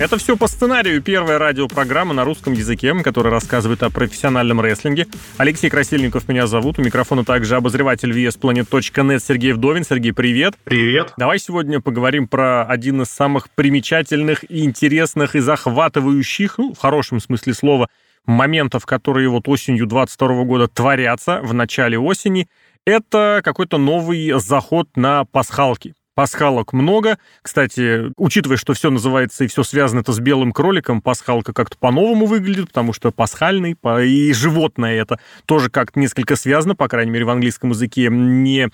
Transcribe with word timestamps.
Это 0.00 0.16
все 0.16 0.34
по 0.34 0.48
сценарию. 0.48 1.02
Первая 1.02 1.36
радиопрограмма 1.36 2.14
на 2.14 2.24
русском 2.24 2.54
языке, 2.54 2.94
которая 3.04 3.34
рассказывает 3.34 3.82
о 3.82 3.90
профессиональном 3.90 4.58
рестлинге. 4.62 5.06
Алексей 5.36 5.68
Красильников 5.68 6.26
меня 6.26 6.46
зовут. 6.46 6.78
У 6.78 6.82
микрофона 6.82 7.22
также 7.22 7.54
обозреватель 7.54 8.10
VSPlanet.net 8.10 9.22
Сергей 9.22 9.52
Вдовин. 9.52 9.84
Сергей, 9.84 10.14
привет. 10.14 10.54
Привет. 10.64 11.12
Давай 11.18 11.38
сегодня 11.38 11.82
поговорим 11.82 12.28
про 12.28 12.64
один 12.64 13.02
из 13.02 13.08
самых 13.08 13.50
примечательных 13.50 14.50
интересных 14.50 15.36
и 15.36 15.40
захватывающих, 15.40 16.56
ну, 16.56 16.72
в 16.72 16.78
хорошем 16.78 17.20
смысле 17.20 17.52
слова, 17.52 17.90
моментов, 18.24 18.86
которые 18.86 19.28
вот 19.28 19.48
осенью 19.48 19.86
22 19.86 20.44
года 20.44 20.66
творятся 20.66 21.40
в 21.42 21.52
начале 21.52 21.98
осени. 21.98 22.48
Это 22.86 23.42
какой-то 23.44 23.76
новый 23.76 24.32
заход 24.40 24.88
на 24.96 25.26
пасхалки. 25.26 25.92
Пасхалок 26.20 26.74
много. 26.74 27.18
Кстати, 27.40 28.12
учитывая, 28.18 28.58
что 28.58 28.74
все 28.74 28.90
называется 28.90 29.44
и 29.44 29.46
все 29.46 29.62
связано 29.62 30.00
это 30.00 30.12
с 30.12 30.18
белым 30.18 30.52
кроликом, 30.52 31.00
пасхалка 31.00 31.54
как-то 31.54 31.78
по-новому 31.78 32.26
выглядит, 32.26 32.66
потому 32.66 32.92
что 32.92 33.10
пасхальный, 33.10 33.74
и 34.04 34.32
животное 34.34 35.00
это 35.00 35.18
тоже 35.46 35.70
как-то 35.70 35.98
несколько 35.98 36.36
связано, 36.36 36.76
по 36.76 36.88
крайней 36.88 37.10
мере, 37.10 37.24
в 37.24 37.30
английском 37.30 37.70
языке 37.70 38.10
не 38.10 38.68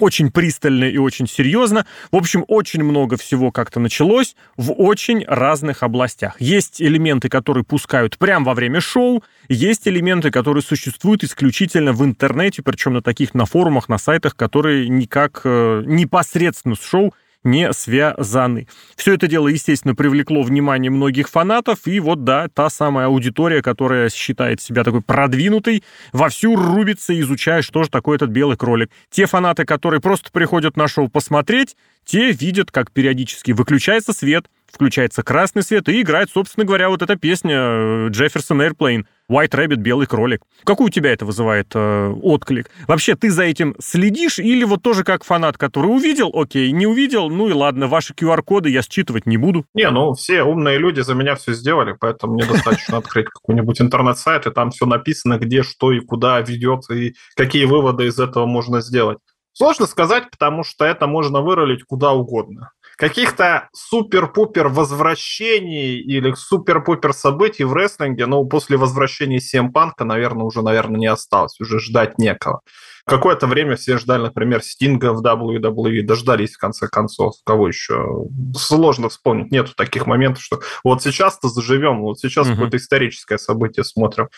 очень 0.00 0.30
пристально 0.30 0.84
и 0.84 0.98
очень 0.98 1.26
серьезно. 1.26 1.86
В 2.10 2.16
общем, 2.16 2.44
очень 2.48 2.82
много 2.82 3.16
всего 3.16 3.50
как-то 3.50 3.80
началось 3.80 4.36
в 4.56 4.72
очень 4.72 5.24
разных 5.26 5.82
областях. 5.82 6.40
Есть 6.40 6.80
элементы, 6.80 7.28
которые 7.28 7.64
пускают 7.64 8.18
прямо 8.18 8.46
во 8.46 8.54
время 8.54 8.80
шоу, 8.80 9.22
есть 9.48 9.86
элементы, 9.88 10.30
которые 10.30 10.62
существуют 10.62 11.24
исключительно 11.24 11.92
в 11.92 12.04
интернете, 12.04 12.62
причем 12.62 12.94
на 12.94 13.02
таких, 13.02 13.34
на 13.34 13.46
форумах, 13.46 13.88
на 13.88 13.98
сайтах, 13.98 14.36
которые 14.36 14.88
никак 14.88 15.42
э, 15.44 15.82
непосредственно 15.86 16.74
с 16.74 16.82
шоу 16.82 17.14
не 17.48 17.72
связаны. 17.72 18.68
Все 18.96 19.14
это 19.14 19.26
дело, 19.26 19.48
естественно, 19.48 19.94
привлекло 19.94 20.42
внимание 20.42 20.90
многих 20.90 21.28
фанатов, 21.28 21.86
и 21.86 21.98
вот, 22.00 22.24
да, 22.24 22.48
та 22.52 22.70
самая 22.70 23.06
аудитория, 23.06 23.62
которая 23.62 24.10
считает 24.10 24.60
себя 24.60 24.84
такой 24.84 25.02
продвинутой, 25.02 25.82
вовсю 26.12 26.54
рубится, 26.54 27.18
изучая, 27.18 27.62
что 27.62 27.82
же 27.82 27.90
такое 27.90 28.16
этот 28.16 28.30
белый 28.30 28.56
кролик. 28.56 28.90
Те 29.10 29.26
фанаты, 29.26 29.64
которые 29.64 30.00
просто 30.00 30.30
приходят 30.30 30.76
на 30.76 30.88
шоу 30.88 31.08
посмотреть, 31.08 31.76
те 32.04 32.30
видят, 32.32 32.70
как 32.70 32.92
периодически 32.92 33.52
выключается 33.52 34.12
свет, 34.12 34.46
включается 34.72 35.22
красный 35.22 35.62
свет, 35.62 35.88
и 35.88 36.00
играет, 36.00 36.30
собственно 36.30 36.66
говоря, 36.66 36.88
вот 36.88 37.02
эта 37.02 37.16
песня 37.16 38.08
Джефферсон 38.08 38.62
Airplane– 38.62 39.04
White 39.30 39.50
Rabbit, 39.50 39.76
белый 39.76 40.06
кролик. 40.06 40.40
Какой 40.64 40.86
у 40.86 40.88
тебя 40.90 41.12
это 41.12 41.26
вызывает 41.26 41.70
э, 41.74 42.14
отклик? 42.22 42.70
Вообще, 42.86 43.14
ты 43.14 43.30
за 43.30 43.42
этим 43.42 43.74
следишь 43.78 44.38
или 44.38 44.64
вот 44.64 44.82
тоже 44.82 45.04
как 45.04 45.22
фанат, 45.22 45.58
который 45.58 45.88
увидел, 45.88 46.30
окей, 46.32 46.72
не 46.72 46.86
увидел, 46.86 47.28
ну 47.28 47.48
и 47.48 47.52
ладно, 47.52 47.88
ваши 47.88 48.14
QR-коды 48.14 48.70
я 48.70 48.80
считывать 48.80 49.26
не 49.26 49.36
буду? 49.36 49.66
Не, 49.74 49.90
ну 49.90 50.14
все 50.14 50.42
умные 50.42 50.78
люди 50.78 51.00
за 51.00 51.14
меня 51.14 51.34
все 51.34 51.52
сделали, 51.52 51.94
поэтому 51.98 52.34
мне 52.34 52.46
достаточно 52.46 52.96
открыть 52.98 53.26
какой-нибудь 53.26 53.80
интернет-сайт, 53.82 54.46
и 54.46 54.50
там 54.50 54.70
все 54.70 54.86
написано, 54.86 55.38
где, 55.38 55.62
что 55.62 55.92
и 55.92 56.00
куда 56.00 56.40
ведет, 56.40 56.90
и 56.90 57.14
какие 57.36 57.66
выводы 57.66 58.06
из 58.06 58.18
этого 58.18 58.46
можно 58.46 58.80
сделать. 58.80 59.18
Сложно 59.52 59.86
сказать, 59.86 60.30
потому 60.30 60.64
что 60.64 60.86
это 60.86 61.06
можно 61.06 61.42
выролить 61.42 61.82
куда 61.84 62.12
угодно 62.12 62.70
каких-то 62.98 63.68
супер-пупер 63.72 64.68
возвращений 64.68 66.00
или 66.00 66.32
супер-пупер 66.32 67.12
событий 67.12 67.62
в 67.62 67.72
рестлинге, 67.72 68.26
ну, 68.26 68.44
после 68.44 68.76
возвращения 68.76 69.38
CM 69.38 69.70
Панка, 69.70 70.04
наверное, 70.04 70.44
уже, 70.44 70.62
наверное, 70.62 70.98
не 70.98 71.06
осталось, 71.06 71.60
уже 71.60 71.78
ждать 71.78 72.18
некого. 72.18 72.60
Какое-то 73.06 73.46
время 73.46 73.76
все 73.76 73.96
ждали, 73.96 74.22
например, 74.22 74.62
Стинга 74.62 75.14
в 75.14 75.24
WWE, 75.24 76.02
дождались 76.02 76.56
в 76.56 76.58
конце 76.58 76.88
концов. 76.88 77.36
Кого 77.44 77.68
еще? 77.68 78.26
Сложно 78.54 79.08
вспомнить. 79.08 79.50
Нету 79.50 79.72
таких 79.74 80.06
моментов, 80.06 80.42
что 80.42 80.60
вот 80.84 81.02
сейчас-то 81.02 81.48
заживем, 81.48 82.02
вот 82.02 82.18
сейчас 82.18 82.46
uh-huh. 82.46 82.52
какое-то 82.52 82.76
историческое 82.76 83.38
событие 83.38 83.84
смотрим. 83.84 84.28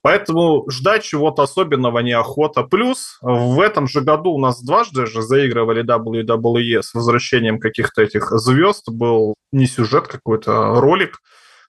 Поэтому 0.00 0.64
ждать 0.70 1.04
чего-то 1.04 1.42
особенного 1.42 1.98
неохота. 1.98 2.62
Плюс 2.62 3.18
в 3.20 3.60
этом 3.60 3.88
же 3.88 4.00
году 4.00 4.30
у 4.30 4.38
нас 4.38 4.62
дважды 4.62 5.06
же 5.06 5.22
заигрывали 5.22 5.84
WWE 5.84 6.82
с 6.82 6.94
возвращением 6.94 7.58
каких-то 7.58 8.02
этих 8.02 8.30
звезд. 8.30 8.88
Был 8.88 9.34
не 9.52 9.66
сюжет 9.66 10.06
какой-то, 10.06 10.72
а 10.72 10.80
ролик 10.80 11.20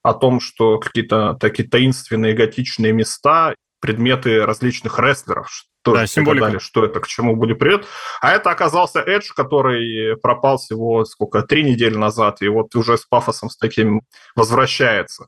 о 0.04 0.14
том, 0.14 0.40
что 0.40 0.78
какие-то 0.78 1.36
такие 1.40 1.68
таинственные 1.68 2.34
готичные 2.34 2.94
места, 2.94 3.56
предметы 3.82 4.46
различных 4.46 5.00
рестлеров, 5.00 5.50
что 5.50 5.94
да, 5.94 6.06
гадали, 6.24 6.60
что 6.60 6.86
это, 6.86 7.00
к 7.00 7.08
чему 7.08 7.36
будет 7.36 7.60
привет. 7.60 7.86
А 8.22 8.32
это 8.32 8.52
оказался 8.52 9.00
Эдж, 9.00 9.32
который 9.36 10.18
пропал 10.18 10.58
всего 10.58 11.06
сколько, 11.06 11.42
три 11.42 11.64
недели 11.64 11.96
назад, 11.96 12.42
и 12.42 12.48
вот 12.48 12.76
уже 12.76 12.98
с 12.98 13.06
пафосом 13.06 13.50
с 13.50 13.58
таким 13.58 14.02
возвращается. 14.36 15.28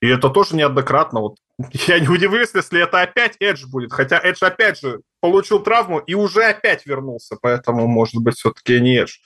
И 0.00 0.06
это 0.06 0.28
тоже 0.28 0.54
неоднократно. 0.54 1.20
Вот 1.20 1.36
я 1.72 1.98
не 1.98 2.08
удивлюсь, 2.08 2.50
если 2.54 2.82
это 2.82 3.02
опять 3.02 3.36
Эдж 3.40 3.66
будет. 3.66 3.92
Хотя 3.92 4.18
Эдж 4.18 4.44
опять 4.44 4.80
же 4.80 5.00
получил 5.20 5.60
травму 5.60 5.98
и 5.98 6.14
уже 6.14 6.44
опять 6.44 6.86
вернулся. 6.86 7.36
Поэтому, 7.40 7.86
может 7.86 8.16
быть, 8.16 8.36
все-таки 8.36 8.80
не 8.80 8.96
Эдж. 8.98 9.16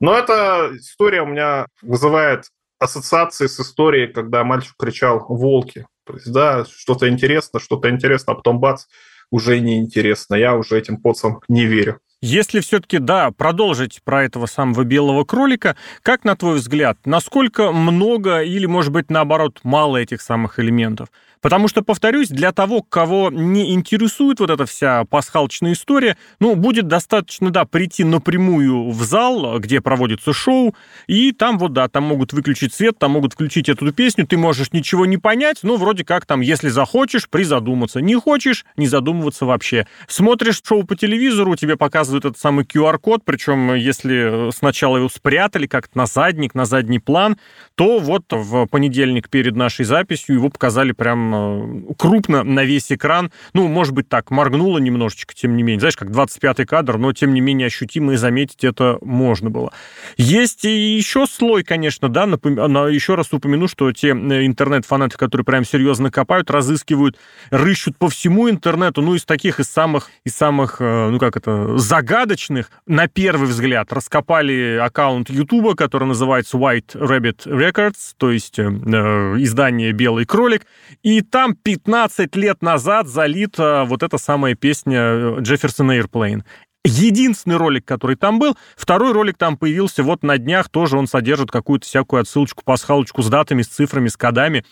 Но 0.00 0.16
эта 0.16 0.70
история 0.74 1.22
у 1.22 1.26
меня 1.26 1.66
вызывает 1.82 2.44
ассоциации 2.78 3.46
с 3.46 3.58
историей, 3.60 4.12
когда 4.12 4.44
мальчик 4.44 4.74
кричал 4.78 5.24
«волки». 5.28 5.86
То 6.04 6.14
есть, 6.14 6.30
да, 6.30 6.64
что-то 6.64 7.08
интересно, 7.08 7.58
что-то 7.58 7.90
интересно, 7.90 8.34
а 8.34 8.36
потом 8.36 8.60
бац, 8.60 8.84
уже 9.30 9.58
неинтересно. 9.58 10.34
Я 10.34 10.54
уже 10.54 10.78
этим 10.78 10.98
поцам 10.98 11.40
не 11.48 11.66
верю. 11.66 12.00
Если 12.22 12.60
все-таки, 12.60 12.98
да, 12.98 13.30
продолжить 13.30 14.00
про 14.02 14.24
этого 14.24 14.46
самого 14.46 14.84
белого 14.84 15.24
кролика, 15.24 15.76
как, 16.02 16.24
на 16.24 16.34
твой 16.34 16.56
взгляд, 16.56 16.98
насколько 17.04 17.72
много 17.72 18.42
или, 18.42 18.66
может 18.66 18.90
быть, 18.92 19.10
наоборот, 19.10 19.60
мало 19.64 19.98
этих 19.98 20.22
самых 20.22 20.58
элементов? 20.58 21.08
Потому 21.40 21.68
что, 21.68 21.82
повторюсь, 21.82 22.28
для 22.28 22.52
того, 22.52 22.82
кого 22.82 23.30
не 23.30 23.74
интересует 23.74 24.40
вот 24.40 24.50
эта 24.50 24.66
вся 24.66 25.04
пасхалочная 25.04 25.72
история, 25.72 26.16
ну, 26.40 26.54
будет 26.56 26.88
достаточно, 26.88 27.50
да, 27.50 27.64
прийти 27.64 28.04
напрямую 28.04 28.90
в 28.90 29.02
зал, 29.02 29.58
где 29.58 29.80
проводится 29.80 30.32
шоу, 30.32 30.74
и 31.06 31.32
там 31.32 31.58
вот, 31.58 31.72
да, 31.72 31.88
там 31.88 32.04
могут 32.04 32.32
выключить 32.32 32.74
свет, 32.74 32.98
там 32.98 33.12
могут 33.12 33.34
включить 33.34 33.68
эту 33.68 33.92
песню, 33.92 34.26
ты 34.26 34.36
можешь 34.36 34.72
ничего 34.72 35.06
не 35.06 35.18
понять, 35.18 35.58
но 35.62 35.76
вроде 35.76 36.04
как 36.04 36.26
там, 36.26 36.40
если 36.40 36.68
захочешь, 36.68 37.28
призадуматься. 37.28 38.00
Не 38.00 38.14
хочешь, 38.14 38.64
не 38.76 38.86
задумываться 38.86 39.46
вообще. 39.46 39.86
Смотришь 40.08 40.60
шоу 40.64 40.84
по 40.84 40.96
телевизору, 40.96 41.56
тебе 41.56 41.76
показывают 41.76 42.24
этот 42.24 42.38
самый 42.38 42.64
QR-код, 42.64 43.22
причем 43.24 43.74
если 43.74 44.50
сначала 44.52 44.98
его 44.98 45.08
спрятали 45.08 45.66
как-то 45.66 45.98
на 45.98 46.06
задник, 46.06 46.54
на 46.54 46.64
задний 46.64 46.98
план, 46.98 47.36
то 47.74 47.98
вот 47.98 48.24
в 48.30 48.66
понедельник 48.66 49.28
перед 49.28 49.56
нашей 49.56 49.84
записью 49.84 50.36
его 50.36 50.48
показали 50.48 50.92
прям 50.92 51.25
Э, 51.34 51.92
крупно 51.98 52.42
на 52.42 52.64
весь 52.64 52.92
экран. 52.92 53.30
Ну, 53.52 53.68
может 53.68 53.94
быть, 53.94 54.08
так, 54.08 54.30
моргнуло 54.30 54.78
немножечко, 54.78 55.34
тем 55.34 55.56
не 55.56 55.62
менее. 55.62 55.80
Знаешь, 55.80 55.96
как 55.96 56.10
25-й 56.10 56.66
кадр, 56.66 56.98
но, 56.98 57.12
тем 57.12 57.34
не 57.34 57.40
менее, 57.40 57.66
ощутимо 57.66 58.14
и 58.14 58.16
заметить 58.16 58.64
это 58.64 58.98
можно 59.00 59.50
было. 59.50 59.72
Есть 60.16 60.64
и 60.64 60.96
еще 60.96 61.26
слой, 61.26 61.64
конечно, 61.64 62.08
да, 62.08 62.26
напом... 62.26 62.54
еще 62.88 63.14
раз 63.14 63.32
упомяну, 63.32 63.68
что 63.68 63.92
те 63.92 64.08
э, 64.08 64.46
интернет-фанаты, 64.46 65.16
которые 65.16 65.44
прям 65.44 65.64
серьезно 65.64 66.10
копают, 66.10 66.50
разыскивают, 66.50 67.16
рыщут 67.50 67.96
по 67.96 68.08
всему 68.08 68.48
интернету, 68.50 69.02
ну, 69.02 69.14
из 69.14 69.24
таких, 69.24 69.60
из 69.60 69.66
самых, 69.66 70.10
из 70.24 70.34
самых, 70.34 70.76
э, 70.80 71.08
ну, 71.10 71.18
как 71.18 71.36
это, 71.36 71.78
загадочных, 71.78 72.70
на 72.86 73.08
первый 73.08 73.48
взгляд, 73.48 73.92
раскопали 73.92 74.78
аккаунт 74.82 75.30
Ютуба, 75.30 75.74
который 75.74 76.08
называется 76.08 76.56
White 76.56 76.94
Rabbit 76.94 77.46
Records, 77.46 78.14
то 78.16 78.30
есть 78.30 78.58
э, 78.58 78.62
издание 78.62 79.92
«Белый 79.92 80.24
кролик», 80.24 80.66
и 81.02 81.15
там 81.22 81.54
15 81.54 82.34
лет 82.36 82.62
назад 82.62 83.08
залита 83.08 83.84
вот 83.86 84.02
эта 84.02 84.18
самая 84.18 84.54
песня 84.54 85.38
Джефферсон 85.40 85.92
Airplane. 85.92 86.42
Единственный 86.84 87.56
ролик, 87.56 87.84
который 87.84 88.14
там 88.14 88.38
был. 88.38 88.56
Второй 88.76 89.12
ролик 89.12 89.36
там 89.36 89.56
появился 89.56 90.04
вот 90.04 90.22
на 90.22 90.38
днях. 90.38 90.68
Тоже 90.68 90.96
он 90.96 91.08
содержит 91.08 91.50
какую-то 91.50 91.84
всякую 91.84 92.22
отсылочку, 92.22 92.62
пасхалочку 92.64 93.22
с 93.22 93.28
датами, 93.28 93.62
с 93.62 93.68
цифрами, 93.68 94.08
с 94.08 94.16
кодами. 94.16 94.64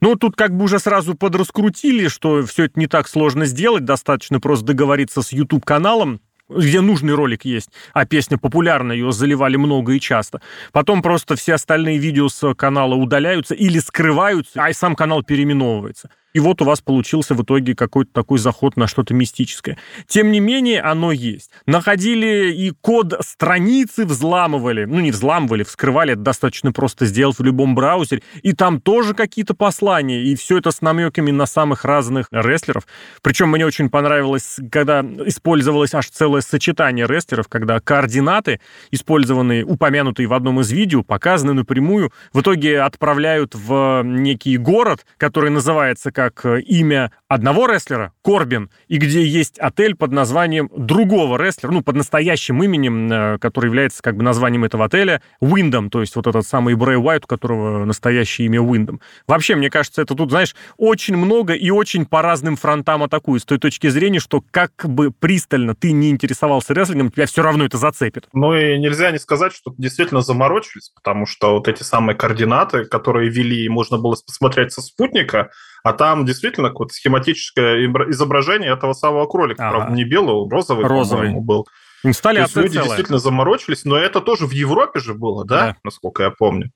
Ну, 0.00 0.16
тут 0.16 0.36
как 0.36 0.54
бы 0.54 0.64
уже 0.64 0.78
сразу 0.78 1.14
подраскрутили, 1.14 2.08
что 2.08 2.44
все 2.44 2.64
это 2.64 2.78
не 2.78 2.88
так 2.88 3.08
сложно 3.08 3.46
сделать. 3.46 3.84
Достаточно 3.84 4.40
просто 4.40 4.66
договориться 4.66 5.22
с 5.22 5.32
YouTube-каналом, 5.32 6.20
где 6.56 6.80
нужный 6.80 7.14
ролик 7.14 7.44
есть, 7.44 7.70
а 7.92 8.04
песня 8.04 8.38
популярная, 8.38 8.96
ее 8.96 9.12
заливали 9.12 9.56
много 9.56 9.92
и 9.92 10.00
часто. 10.00 10.40
Потом 10.72 11.02
просто 11.02 11.36
все 11.36 11.54
остальные 11.54 11.98
видео 11.98 12.28
с 12.28 12.54
канала 12.54 12.94
удаляются 12.94 13.54
или 13.54 13.78
скрываются, 13.78 14.62
а 14.62 14.70
и 14.70 14.72
сам 14.72 14.94
канал 14.94 15.22
переименовывается. 15.22 16.10
И 16.32 16.40
вот 16.40 16.62
у 16.62 16.64
вас 16.64 16.80
получился 16.80 17.34
в 17.34 17.42
итоге 17.42 17.74
какой-то 17.74 18.10
такой 18.12 18.38
заход 18.38 18.76
на 18.76 18.86
что-то 18.86 19.14
мистическое. 19.14 19.78
Тем 20.06 20.32
не 20.32 20.40
менее, 20.40 20.80
оно 20.80 21.12
есть. 21.12 21.50
Находили 21.66 22.52
и 22.52 22.70
код 22.70 23.14
страницы 23.20 24.04
взламывали. 24.06 24.84
Ну, 24.84 25.00
не 25.00 25.10
взламывали, 25.10 25.62
вскрывали, 25.62 26.12
это 26.12 26.22
достаточно 26.22 26.72
просто 26.72 27.06
сделать 27.06 27.38
в 27.38 27.42
любом 27.42 27.74
браузере. 27.74 28.22
И 28.42 28.52
там 28.52 28.80
тоже 28.80 29.14
какие-то 29.14 29.54
послания, 29.54 30.22
и 30.22 30.34
все 30.34 30.58
это 30.58 30.70
с 30.70 30.80
намеками 30.80 31.30
на 31.30 31.46
самых 31.46 31.84
разных 31.84 32.28
рестлеров. 32.30 32.86
Причем 33.22 33.50
мне 33.50 33.66
очень 33.66 33.90
понравилось, 33.90 34.58
когда 34.70 35.00
использовалось 35.26 35.94
аж 35.94 36.08
целое 36.08 36.40
сочетание 36.40 37.06
рестлеров, 37.06 37.48
когда 37.48 37.80
координаты, 37.80 38.60
использованные, 38.90 39.64
упомянутые 39.64 40.26
в 40.26 40.34
одном 40.34 40.60
из 40.60 40.70
видео, 40.70 41.02
показаны 41.02 41.52
напрямую, 41.52 42.12
в 42.32 42.40
итоге 42.40 42.80
отправляют 42.80 43.54
в 43.54 44.02
некий 44.04 44.56
город, 44.56 45.04
который 45.18 45.50
называется 45.50 46.10
э, 46.44 46.60
имя 46.60 47.10
одного 47.28 47.66
рестлера, 47.66 48.12
Корбин, 48.22 48.70
и 48.88 48.98
где 48.98 49.24
есть 49.24 49.58
отель 49.58 49.96
под 49.96 50.12
названием 50.12 50.70
другого 50.76 51.36
рестлера, 51.36 51.72
ну, 51.72 51.82
под 51.82 51.96
настоящим 51.96 52.62
именем, 52.62 53.10
э, 53.10 53.38
который 53.38 53.66
является 53.66 54.02
как 54.02 54.16
бы 54.16 54.22
названием 54.22 54.64
этого 54.64 54.84
отеля, 54.84 55.22
Уиндом, 55.40 55.90
то 55.90 56.00
есть 56.00 56.14
вот 56.16 56.26
этот 56.26 56.46
самый 56.46 56.74
Брэй 56.74 56.96
Уайт, 56.96 57.24
у 57.24 57.26
которого 57.26 57.84
настоящее 57.84 58.46
имя 58.46 58.60
Уиндом. 58.60 59.00
Вообще, 59.26 59.54
мне 59.56 59.70
кажется, 59.70 60.02
это 60.02 60.14
тут, 60.14 60.30
знаешь, 60.30 60.54
очень 60.76 61.16
много 61.16 61.54
и 61.54 61.70
очень 61.70 62.06
по 62.06 62.22
разным 62.22 62.56
фронтам 62.56 63.02
атакует, 63.02 63.42
с 63.42 63.44
той 63.44 63.58
точки 63.58 63.88
зрения, 63.88 64.20
что 64.20 64.42
как 64.50 64.72
бы 64.84 65.10
пристально 65.10 65.74
ты 65.74 65.92
не 65.92 66.10
интересовался 66.10 66.74
рестлингом, 66.74 67.10
тебя 67.10 67.26
все 67.26 67.42
равно 67.42 67.64
это 67.64 67.78
зацепит. 67.78 68.28
Ну 68.32 68.54
и 68.54 68.78
нельзя 68.78 69.10
не 69.10 69.18
сказать, 69.18 69.52
что 69.52 69.74
действительно 69.78 70.20
заморочились, 70.20 70.90
потому 70.94 71.26
что 71.26 71.54
вот 71.54 71.68
эти 71.68 71.82
самые 71.82 72.16
координаты, 72.16 72.84
которые 72.84 73.30
вели, 73.30 73.68
можно 73.68 73.98
было 73.98 74.16
посмотреть 74.26 74.72
со 74.72 74.82
спутника, 74.82 75.50
а 75.82 75.92
там 75.92 76.24
действительно 76.24 76.68
какое-то 76.68 76.94
схематическое 76.94 77.86
изображение 78.10 78.72
этого 78.72 78.92
самого 78.92 79.26
кролика. 79.26 79.68
Ага. 79.68 79.76
Правда, 79.76 79.94
не 79.94 80.04
белого, 80.04 80.48
розовый, 80.50 80.86
розовый. 80.86 81.32
был. 81.34 81.66
Инсталляция 82.04 82.54
То 82.54 82.60
есть 82.60 82.74
люди 82.74 82.74
целая. 82.74 82.88
действительно 82.88 83.18
заморочились, 83.18 83.84
но 83.84 83.96
это 83.96 84.20
тоже 84.20 84.46
в 84.46 84.50
Европе 84.50 85.00
же 85.00 85.14
было, 85.14 85.44
да, 85.44 85.60
да. 85.60 85.76
насколько 85.84 86.24
я 86.24 86.30
помню. 86.30 86.70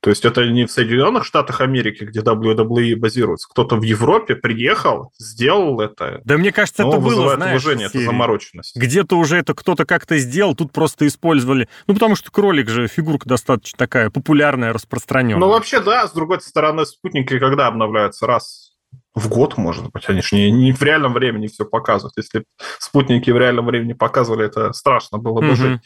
То 0.00 0.08
есть 0.10 0.24
это 0.24 0.46
не 0.46 0.64
в 0.64 0.70
Соединенных 0.70 1.24
Штатах 1.24 1.60
Америки, 1.60 2.04
где 2.04 2.20
WWE 2.20 2.96
базируется. 2.96 3.48
Кто-то 3.50 3.76
в 3.76 3.82
Европе 3.82 4.34
приехал, 4.34 5.12
сделал 5.18 5.80
это. 5.80 6.22
Да 6.24 6.38
мне 6.38 6.52
кажется, 6.52 6.84
это 6.84 6.98
было, 6.98 7.34
знаешь, 7.34 7.62
уважение, 7.62 7.88
это 7.88 8.00
замороченность. 8.00 8.76
Где-то 8.76 9.18
уже 9.18 9.36
это 9.36 9.54
кто-то 9.54 9.84
как-то 9.84 10.16
сделал, 10.16 10.54
тут 10.54 10.72
просто 10.72 11.06
использовали. 11.06 11.68
Ну, 11.86 11.94
потому 11.94 12.16
что 12.16 12.30
кролик 12.30 12.70
же 12.70 12.88
фигурка 12.88 13.28
достаточно 13.28 13.76
такая 13.76 14.08
популярная, 14.08 14.72
распространенная. 14.72 15.40
Ну, 15.40 15.48
вообще, 15.48 15.80
да. 15.80 16.08
С 16.08 16.12
другой 16.12 16.40
стороны, 16.40 16.86
спутники 16.86 17.38
когда 17.38 17.66
обновляются? 17.66 18.26
Раз 18.26 18.70
в 19.14 19.28
год, 19.28 19.56
может 19.56 19.90
быть. 19.90 20.08
Они 20.08 20.22
же 20.22 20.36
не, 20.36 20.50
не 20.50 20.72
в 20.72 20.82
реальном 20.82 21.12
времени 21.12 21.48
все 21.48 21.64
показывают. 21.64 22.14
Если 22.16 22.44
спутники 22.78 23.30
в 23.30 23.36
реальном 23.36 23.66
времени 23.66 23.92
показывали, 23.92 24.46
это 24.46 24.72
страшно 24.72 25.18
было 25.18 25.40
бы 25.40 25.48
mm-hmm. 25.48 25.54
жить. 25.56 25.80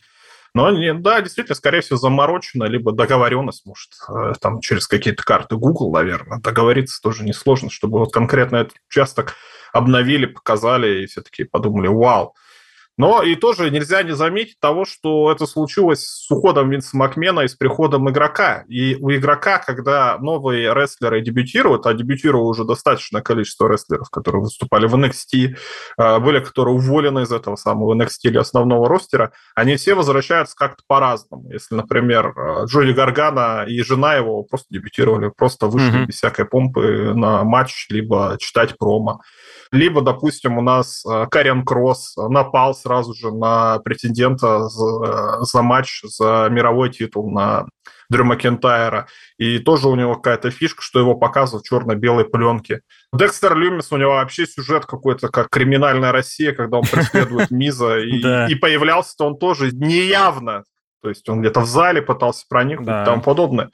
Но, 0.54 0.70
да, 0.94 1.20
действительно, 1.20 1.56
скорее 1.56 1.80
всего, 1.80 1.98
заморочено, 1.98 2.64
либо 2.64 2.92
договоренность, 2.92 3.66
может, 3.66 3.90
э, 4.08 4.34
там 4.40 4.60
через 4.60 4.86
какие-то 4.86 5.24
карты 5.24 5.56
Google, 5.56 5.90
наверное, 5.92 6.38
договориться 6.38 7.02
тоже 7.02 7.24
несложно, 7.24 7.70
чтобы 7.70 7.98
вот 7.98 8.12
конкретно 8.12 8.56
этот 8.58 8.76
участок 8.88 9.34
обновили, 9.72 10.26
показали, 10.26 11.02
и 11.02 11.06
все 11.06 11.22
таки 11.22 11.42
подумали, 11.42 11.88
вау, 11.88 12.36
но 12.96 13.22
и 13.22 13.34
тоже 13.34 13.70
нельзя 13.70 14.02
не 14.02 14.14
заметить 14.14 14.60
того, 14.60 14.84
что 14.84 15.30
это 15.32 15.46
случилось 15.46 16.04
с 16.04 16.30
уходом 16.30 16.70
Винса 16.70 16.96
Макмена 16.96 17.40
и 17.40 17.48
с 17.48 17.54
приходом 17.54 18.08
игрока. 18.08 18.64
И 18.68 18.96
у 19.00 19.10
игрока, 19.10 19.58
когда 19.58 20.18
новые 20.18 20.72
рестлеры 20.74 21.20
дебютируют, 21.20 21.86
а 21.86 21.94
дебютировало 21.94 22.48
уже 22.48 22.64
достаточное 22.64 23.22
количество 23.22 23.68
рестлеров, 23.68 24.10
которые 24.10 24.42
выступали 24.42 24.86
в 24.86 24.94
NXT, 24.94 25.56
а, 25.96 26.20
были, 26.20 26.40
которые 26.40 26.74
уволены 26.74 27.20
из 27.20 27.32
этого 27.32 27.56
самого 27.56 27.94
NXT 27.94 28.18
или 28.24 28.38
основного 28.38 28.88
ростера, 28.88 29.32
они 29.54 29.76
все 29.76 29.94
возвращаются 29.94 30.54
как-то 30.56 30.82
по-разному. 30.86 31.50
Если, 31.50 31.74
например, 31.74 32.32
Джоди 32.66 32.92
Гаргана 32.92 33.64
и 33.66 33.82
жена 33.82 34.14
его 34.14 34.44
просто 34.44 34.68
дебютировали, 34.70 35.32
просто 35.36 35.66
вышли 35.66 36.02
mm-hmm. 36.02 36.06
без 36.06 36.14
всякой 36.16 36.44
помпы 36.44 37.12
на 37.14 37.42
матч, 37.44 37.86
либо 37.90 38.36
читать 38.38 38.78
промо. 38.78 39.20
Либо, 39.74 40.02
допустим, 40.02 40.56
у 40.56 40.62
нас 40.62 41.04
э, 41.04 41.26
Карен 41.28 41.64
Кросс 41.64 42.14
напал 42.16 42.74
сразу 42.74 43.12
же 43.12 43.32
на 43.32 43.80
претендента 43.80 44.68
за, 44.68 45.42
за 45.44 45.62
матч 45.62 46.00
за 46.04 46.46
мировой 46.48 46.90
титул 46.90 47.28
на 47.28 47.66
Дрю 48.08 48.24
Макентайра. 48.24 49.08
И 49.36 49.58
тоже 49.58 49.88
у 49.88 49.96
него 49.96 50.14
какая-то 50.14 50.52
фишка, 50.52 50.80
что 50.80 51.00
его 51.00 51.16
показывают 51.16 51.66
в 51.66 51.68
черно-белой 51.68 52.24
пленке. 52.24 52.82
Декстер 53.12 53.56
Люмис, 53.56 53.90
у 53.90 53.96
него 53.96 54.12
вообще 54.12 54.46
сюжет 54.46 54.86
какой-то, 54.86 55.28
как 55.28 55.48
криминальная 55.50 56.12
Россия, 56.12 56.52
когда 56.52 56.78
он 56.78 56.84
преследует 56.84 57.50
Миза. 57.50 57.98
И 57.98 58.54
появлялся-то 58.54 59.26
он 59.26 59.38
тоже 59.38 59.72
неявно. 59.72 60.62
То 61.02 61.08
есть 61.08 61.28
он 61.28 61.40
где-то 61.40 61.62
в 61.62 61.66
зале 61.66 62.00
пытался 62.00 62.44
проникнуть 62.48 63.02
и 63.02 63.04
тому 63.04 63.20
подобное. 63.22 63.70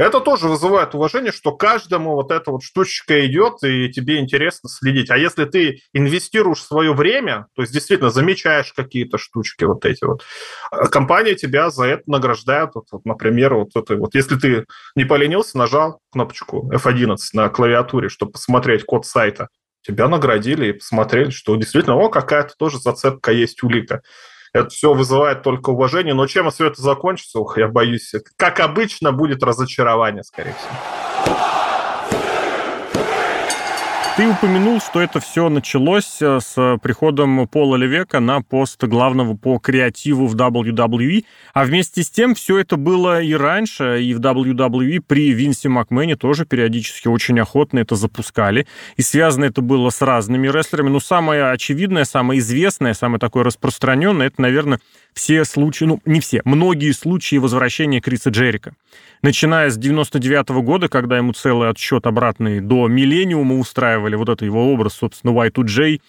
Это 0.00 0.20
тоже 0.20 0.48
вызывает 0.48 0.94
уважение, 0.94 1.30
что 1.30 1.52
каждому 1.52 2.14
вот 2.14 2.30
эта 2.30 2.50
вот 2.50 2.62
штучка 2.62 3.26
идет, 3.26 3.62
и 3.62 3.90
тебе 3.90 4.18
интересно 4.18 4.70
следить. 4.70 5.10
А 5.10 5.18
если 5.18 5.44
ты 5.44 5.82
инвестируешь 5.92 6.62
свое 6.62 6.94
время, 6.94 7.48
то 7.54 7.60
есть 7.60 7.74
действительно 7.74 8.08
замечаешь 8.08 8.72
какие-то 8.72 9.18
штучки 9.18 9.64
вот 9.64 9.84
эти 9.84 10.02
вот, 10.04 10.24
а 10.70 10.88
компания 10.88 11.34
тебя 11.34 11.68
за 11.68 11.84
это 11.84 12.04
награждает. 12.06 12.70
Вот, 12.74 12.86
вот, 12.90 13.04
например, 13.04 13.52
вот 13.54 13.76
это 13.76 13.96
вот, 13.96 14.14
если 14.14 14.36
ты 14.36 14.64
не 14.96 15.04
поленился, 15.04 15.58
нажал 15.58 16.00
кнопочку 16.12 16.72
F11 16.72 17.18
на 17.34 17.50
клавиатуре, 17.50 18.08
чтобы 18.08 18.32
посмотреть 18.32 18.84
код 18.84 19.04
сайта, 19.04 19.48
тебя 19.82 20.08
наградили 20.08 20.68
и 20.68 20.72
посмотрели, 20.72 21.28
что 21.28 21.56
действительно, 21.56 21.96
о, 21.96 22.08
какая-то 22.08 22.54
тоже 22.58 22.78
зацепка 22.78 23.32
есть 23.32 23.62
улика. 23.62 24.00
Это 24.52 24.68
все 24.68 24.92
вызывает 24.92 25.42
только 25.42 25.70
уважение. 25.70 26.14
Но 26.14 26.26
чем 26.26 26.50
все 26.50 26.66
это 26.66 26.82
закончится, 26.82 27.38
ух, 27.38 27.58
я 27.58 27.68
боюсь, 27.68 28.12
как 28.36 28.60
обычно, 28.60 29.12
будет 29.12 29.42
разочарование, 29.42 30.22
скорее 30.24 30.54
всего. 30.54 30.99
Ты 34.16 34.28
упомянул, 34.28 34.80
что 34.80 35.00
это 35.00 35.20
все 35.20 35.48
началось 35.48 36.20
э, 36.20 36.40
с 36.40 36.78
приходом 36.82 37.46
Пола 37.46 37.76
Левека 37.76 38.18
на 38.20 38.42
пост 38.42 38.82
главного 38.82 39.34
по 39.34 39.58
креативу 39.58 40.26
в 40.26 40.34
WWE, 40.34 41.24
а 41.54 41.64
вместе 41.64 42.02
с 42.02 42.10
тем 42.10 42.34
все 42.34 42.58
это 42.58 42.76
было 42.76 43.22
и 43.22 43.32
раньше, 43.32 44.02
и 44.02 44.12
в 44.12 44.20
WWE 44.20 45.00
при 45.06 45.32
Винсе 45.32 45.68
Макмене 45.68 46.16
тоже 46.16 46.44
периодически 46.44 47.08
очень 47.08 47.38
охотно 47.40 47.78
это 47.78 47.94
запускали, 47.94 48.66
и 48.96 49.02
связано 49.02 49.44
это 49.44 49.62
было 49.62 49.90
с 49.90 50.02
разными 50.02 50.48
рестлерами. 50.48 50.90
Но 50.90 51.00
самое 51.00 51.50
очевидное, 51.50 52.04
самое 52.04 52.40
известное, 52.40 52.94
самое 52.94 53.20
такое 53.20 53.44
распространенное, 53.44 54.26
это, 54.26 54.42
наверное, 54.42 54.80
все 55.14 55.44
случаи, 55.44 55.84
ну, 55.84 56.00
не 56.04 56.20
все, 56.20 56.42
многие 56.44 56.92
случаи 56.92 57.36
возвращения 57.36 58.00
Криса 58.00 58.30
Джерика. 58.30 58.74
Начиная 59.22 59.68
с 59.68 59.76
99 59.76 60.50
-го 60.50 60.62
года, 60.62 60.88
когда 60.88 61.18
ему 61.18 61.34
целый 61.34 61.68
отсчет 61.68 62.06
обратный 62.06 62.60
до 62.60 62.88
Миллениума 62.88 63.56
устраивали, 63.58 64.09
вот 64.16 64.28
это 64.28 64.44
его 64.44 64.72
образ, 64.72 64.94
собственно, 64.94 65.32
Y2J, 65.32 66.00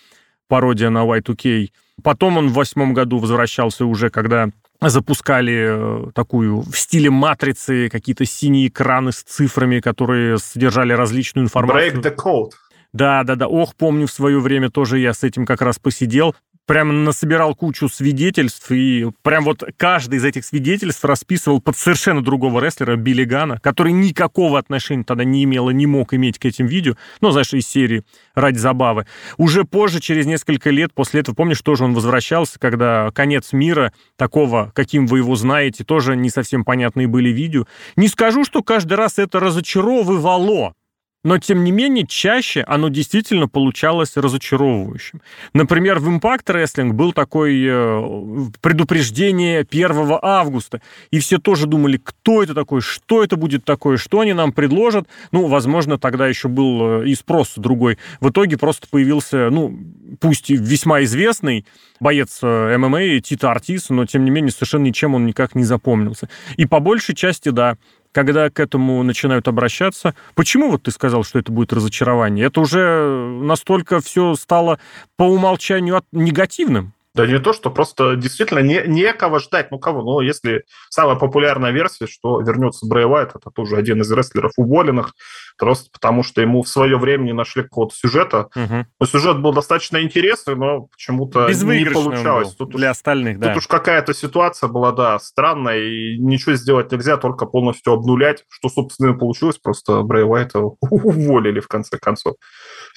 пародия 0.47 0.89
на 0.89 1.05
Y2K. 1.05 1.69
Потом 2.03 2.37
он 2.37 2.49
в 2.49 2.53
восьмом 2.53 2.93
году 2.93 3.19
возвращался 3.19 3.85
уже, 3.85 4.09
когда 4.09 4.49
запускали 4.81 6.07
э, 6.07 6.11
такую 6.13 6.61
в 6.61 6.75
стиле 6.75 7.09
матрицы 7.09 7.89
какие-то 7.89 8.25
синие 8.25 8.67
экраны 8.67 9.11
с 9.11 9.21
цифрами, 9.21 9.79
которые 9.79 10.39
содержали 10.39 10.93
различную 10.93 11.45
информацию. 11.45 12.01
Break 12.01 12.03
the 12.03 12.15
code. 12.15 12.51
Да, 12.93 13.23
да, 13.23 13.35
да. 13.35 13.47
Ох, 13.47 13.75
помню, 13.75 14.07
в 14.07 14.11
свое 14.11 14.39
время 14.39 14.69
тоже 14.69 14.99
я 14.99 15.13
с 15.13 15.23
этим 15.23 15.45
как 15.45 15.61
раз 15.61 15.79
посидел 15.79 16.35
прям 16.71 17.03
насобирал 17.03 17.53
кучу 17.53 17.89
свидетельств, 17.89 18.71
и 18.71 19.05
прям 19.23 19.43
вот 19.43 19.61
каждый 19.75 20.19
из 20.19 20.23
этих 20.23 20.45
свидетельств 20.45 21.03
расписывал 21.03 21.59
под 21.59 21.75
совершенно 21.75 22.23
другого 22.23 22.63
рестлера 22.63 22.95
Билли 22.95 23.25
Гана, 23.25 23.59
который 23.59 23.91
никакого 23.91 24.57
отношения 24.57 25.03
тогда 25.03 25.25
не 25.25 25.43
имел 25.43 25.67
и 25.67 25.73
не 25.73 25.85
мог 25.85 26.13
иметь 26.13 26.39
к 26.39 26.45
этим 26.45 26.67
видео, 26.67 26.95
ну, 27.19 27.31
знаешь, 27.31 27.53
из 27.53 27.67
серии 27.67 28.03
«Ради 28.35 28.57
забавы». 28.57 29.05
Уже 29.35 29.65
позже, 29.65 29.99
через 29.99 30.25
несколько 30.25 30.69
лет 30.69 30.93
после 30.93 31.19
этого, 31.19 31.35
помнишь, 31.35 31.59
тоже 31.59 31.83
он 31.83 31.93
возвращался, 31.93 32.57
когда 32.57 33.11
конец 33.11 33.51
мира, 33.51 33.91
такого, 34.15 34.71
каким 34.73 35.07
вы 35.07 35.17
его 35.17 35.35
знаете, 35.35 35.83
тоже 35.83 36.15
не 36.15 36.29
совсем 36.29 36.63
понятные 36.63 37.07
были 37.07 37.31
видео. 37.31 37.65
Не 37.97 38.07
скажу, 38.07 38.45
что 38.45 38.63
каждый 38.63 38.93
раз 38.93 39.19
это 39.19 39.41
разочаровывало, 39.41 40.75
но, 41.23 41.37
тем 41.37 41.63
не 41.63 41.71
менее, 41.71 42.05
чаще 42.07 42.63
оно 42.67 42.89
действительно 42.89 43.47
получалось 43.47 44.13
разочаровывающим. 44.15 45.21
Например, 45.53 45.99
в 45.99 46.09
Impact 46.09 46.45
Wrestling 46.47 46.93
был 46.93 47.13
такое 47.13 47.53
э, 47.53 48.49
предупреждение 48.59 49.59
1 49.59 50.19
августа, 50.21 50.81
и 51.11 51.19
все 51.19 51.37
тоже 51.37 51.67
думали, 51.67 51.99
кто 52.03 52.41
это 52.41 52.55
такой, 52.55 52.81
что 52.81 53.23
это 53.23 53.35
будет 53.35 53.65
такое, 53.65 53.97
что 53.97 54.21
они 54.21 54.33
нам 54.33 54.51
предложат. 54.51 55.07
Ну, 55.31 55.47
возможно, 55.47 55.99
тогда 55.99 56.27
еще 56.27 56.47
был 56.47 57.01
э, 57.01 57.07
и 57.09 57.15
спрос 57.15 57.53
другой. 57.55 57.99
В 58.19 58.29
итоге 58.29 58.57
просто 58.57 58.87
появился, 58.89 59.49
ну, 59.51 59.77
пусть 60.19 60.49
и 60.49 60.55
весьма 60.55 61.03
известный 61.03 61.65
боец 61.99 62.39
э, 62.41 62.77
ММА 62.77 63.21
Тита 63.21 63.51
Артис, 63.51 63.89
но, 63.89 64.05
тем 64.05 64.25
не 64.25 64.31
менее, 64.31 64.51
совершенно 64.51 64.83
ничем 64.83 65.13
он 65.13 65.25
никак 65.27 65.53
не 65.53 65.63
запомнился. 65.63 66.29
И 66.57 66.65
по 66.65 66.79
большей 66.79 67.13
части, 67.13 67.49
да, 67.49 67.77
когда 68.11 68.49
к 68.49 68.59
этому 68.59 69.01
начинают 69.03 69.47
обращаться. 69.47 70.15
Почему 70.35 70.71
вот 70.71 70.83
ты 70.83 70.91
сказал, 70.91 71.23
что 71.23 71.39
это 71.39 71.51
будет 71.51 71.73
разочарование? 71.73 72.47
Это 72.47 72.61
уже 72.61 73.07
настолько 73.41 74.01
все 74.01 74.35
стало 74.35 74.79
по 75.17 75.23
умолчанию 75.23 76.01
негативным? 76.11 76.93
Да 77.13 77.27
не 77.27 77.39
то, 77.39 77.51
что 77.51 77.69
просто 77.69 78.15
действительно 78.15 78.59
не, 78.59 78.83
некого 78.87 79.39
ждать. 79.39 79.69
Ну, 79.69 79.79
кого? 79.79 80.01
Ну, 80.01 80.21
если 80.21 80.63
самая 80.89 81.17
популярная 81.17 81.71
версия, 81.71 82.07
что 82.07 82.39
вернется 82.39 82.85
Брэй 82.87 83.05
Уайт, 83.05 83.31
это 83.35 83.49
тоже 83.49 83.75
один 83.75 84.01
из 84.01 84.09
рестлеров 84.11 84.53
уволенных, 84.55 85.13
просто 85.61 85.91
потому 85.93 86.23
что 86.23 86.41
ему 86.41 86.63
в 86.63 86.67
свое 86.67 86.97
время 86.97 87.25
не 87.25 87.33
нашли 87.33 87.61
какого-то 87.61 87.95
сюжета. 87.95 88.49
Угу. 88.55 88.85
Но 88.99 89.05
сюжет 89.05 89.39
был 89.39 89.53
достаточно 89.53 90.01
интересный, 90.01 90.55
но 90.55 90.87
почему-то 90.87 91.47
не 91.47 91.85
получалось. 91.85 92.55
Тут 92.55 92.71
для 92.71 92.89
уж, 92.89 92.97
остальных, 92.97 93.39
да. 93.39 93.49
Тут 93.49 93.57
уж 93.57 93.67
какая-то 93.67 94.15
ситуация 94.15 94.69
была, 94.69 94.91
да, 94.91 95.19
странная, 95.19 95.77
и 95.77 96.17
ничего 96.17 96.55
сделать 96.55 96.91
нельзя, 96.91 97.17
только 97.17 97.45
полностью 97.45 97.93
обнулять, 97.93 98.43
что, 98.49 98.69
собственно, 98.69 99.11
и 99.11 99.17
получилось. 99.17 99.59
Просто 99.59 100.01
Брэй 100.01 100.25
Уайта 100.25 100.59
уволили, 100.89 101.59
в 101.59 101.67
конце 101.67 101.99
концов. 101.99 102.37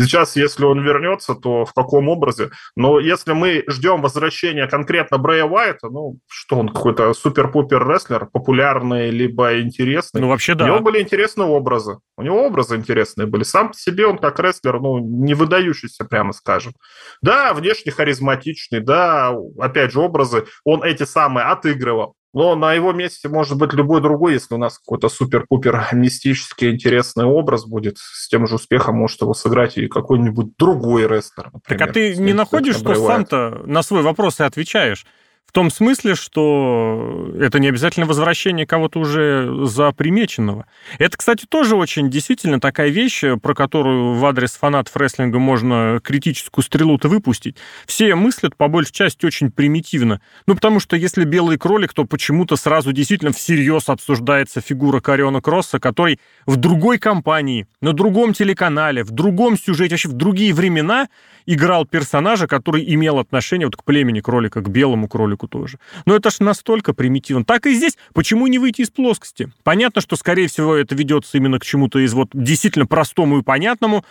Сейчас, 0.01 0.35
если 0.35 0.65
он 0.65 0.83
вернется, 0.83 1.35
то 1.35 1.67
в 1.67 1.75
каком 1.75 2.09
образе? 2.09 2.49
Но 2.77 2.99
если 2.99 3.35
мы 3.35 3.65
ждем 3.69 4.01
возвращения 4.01 4.67
конкретно 4.67 5.19
Брэя 5.19 5.45
Уайта, 5.45 5.91
ну, 5.91 6.17
что 6.29 6.57
он 6.57 6.71
какой-то 6.71 7.13
супер-пупер 7.13 7.87
рестлер, 7.87 8.27
популярный 8.33 9.11
либо 9.11 9.61
интересный. 9.61 10.23
Ну, 10.23 10.29
вообще, 10.29 10.55
да. 10.55 10.65
У 10.65 10.69
него 10.69 10.81
были 10.81 11.03
интересные 11.03 11.47
образы. 11.47 11.99
У 12.17 12.23
него 12.23 12.47
образы 12.55 12.77
интересные 12.77 13.27
были. 13.27 13.43
Сам 13.43 13.69
по 13.69 13.77
себе 13.77 14.07
он 14.07 14.19
как 14.19 14.39
рестлер, 14.39 14.81
ну, 14.81 14.99
не 14.99 15.35
выдающийся, 15.35 16.05
прямо 16.05 16.33
скажем. 16.33 16.75
Да, 17.21 17.53
внешне 17.53 17.91
харизматичный, 17.91 18.81
да, 18.81 19.35
опять 19.59 19.93
же, 19.93 20.01
образы 20.01 20.47
он 20.65 20.83
эти 20.83 21.03
самые 21.05 21.47
отыгрывал. 21.47 22.15
Но 22.33 22.57
на 22.57 22.73
его 22.73 22.93
месте 22.93 23.29
может 23.29 23.57
быть 23.57 23.73
любой 23.75 24.01
другой, 24.01 24.33
если 24.33 24.55
у 24.55 24.59
нас 24.59 24.79
какой-то 24.79 25.09
супер-пупер 25.09 25.91
мистический 25.93 26.71
интересный 26.71 27.25
образ 27.25 27.65
будет, 27.65 27.97
с 27.99 28.29
тем 28.29 28.49
же 28.49 28.57
успехом 28.57 28.97
может 28.97 29.21
его 29.21 29.35
сыграть 29.35 29.79
и 29.79 29.87
какой-нибудь 29.87 30.57
другой 30.59 31.07
рестлер. 31.07 31.51
Например, 31.53 31.79
так 31.79 31.81
а 31.83 31.93
ты 31.93 32.17
не 32.17 32.33
находишь, 32.33 32.77
что 32.77 32.95
сам-то 32.95 33.63
на 33.67 33.83
свой 33.85 34.03
вопрос 34.03 34.41
и 34.41 34.43
отвечаешь? 34.43 35.07
Том 35.55 35.71
смысле, 35.71 36.17
что 36.17 37.31
это 37.39 37.61
не 37.61 37.69
обязательно 37.69 38.07
возвращение 38.07 38.67
кого-то 38.67 38.99
уже 38.99 39.67
запримеченного. 39.67 40.67
Это, 40.99 41.17
кстати, 41.17 41.47
тоже 41.49 41.77
очень 41.77 42.11
действительно 42.11 42.59
такая 42.59 42.89
вещь, 42.89 43.23
про 43.41 43.55
которую 43.55 44.15
в 44.15 44.27
адрес 44.27 44.55
фанатов 44.55 44.97
рестлинга 44.97 45.39
можно 45.39 46.01
критическую 46.03 46.65
стрелу-то 46.65 47.09
выпустить. 47.09 47.57
Все 47.87 48.17
мыслят, 48.17 48.57
по 48.57 48.67
большей 48.67 48.95
части, 48.95 49.27
очень 49.27 49.53
примитивно. 49.53 50.21
Ну, 50.49 50.57
потому 50.57 50.81
что 50.81 50.97
если 50.97 51.23
белый 51.23 51.57
кролик, 51.57 51.93
то 51.93 52.05
почему-то 52.05 52.57
сразу 52.57 52.93
действительно 52.93 53.31
всерьез 53.31 53.89
обсуждается 53.89 54.61
фигура 54.61 54.99
Кариона 54.99 55.41
Кросса, 55.41 55.79
который 55.79 56.19
в 56.47 56.57
другой 56.57 56.99
компании, 56.99 57.69
на 57.81 57.93
другом 57.93 58.35
телеканале, 58.35 59.05
в 59.05 59.13
другом 59.13 59.57
сюжете, 59.57 59.95
вообще 59.95 60.09
в 60.09 60.15
другие 60.15 60.53
времена 60.53 61.07
играл 61.47 61.85
персонажа, 61.87 62.49
который 62.49 62.85
имел 62.93 63.21
отношение 63.21 63.69
вот 63.69 63.77
к 63.77 63.85
племени 63.85 64.21
кролика, 64.21 64.61
к 64.61 64.69
белому 64.69 65.07
кролику 65.07 65.44
тоже. 65.47 65.79
Но 66.07 66.17
это 66.17 66.31
ж 66.31 66.41
настолько 66.41 66.93
примитивно. 66.93 67.45
Так 67.45 67.67
и 67.67 67.75
здесь. 67.75 67.97
Почему 68.13 68.47
не 68.47 68.59
выйти 68.59 68.83
из 68.83 68.91
плоскости? 68.91 69.51
Понятно, 69.63 70.01
что, 70.01 70.17
скорее 70.17 70.49
всего, 70.49 70.75
это 70.75 70.95
ведется 70.95 71.37
именно 71.37 71.59
к 71.59 71.65
чему-то 71.65 71.99
из 71.99 72.13
вот 72.15 72.29
действительно 72.33 72.87
простому 72.87 73.39
и 73.39 73.43
понятному, 73.43 74.05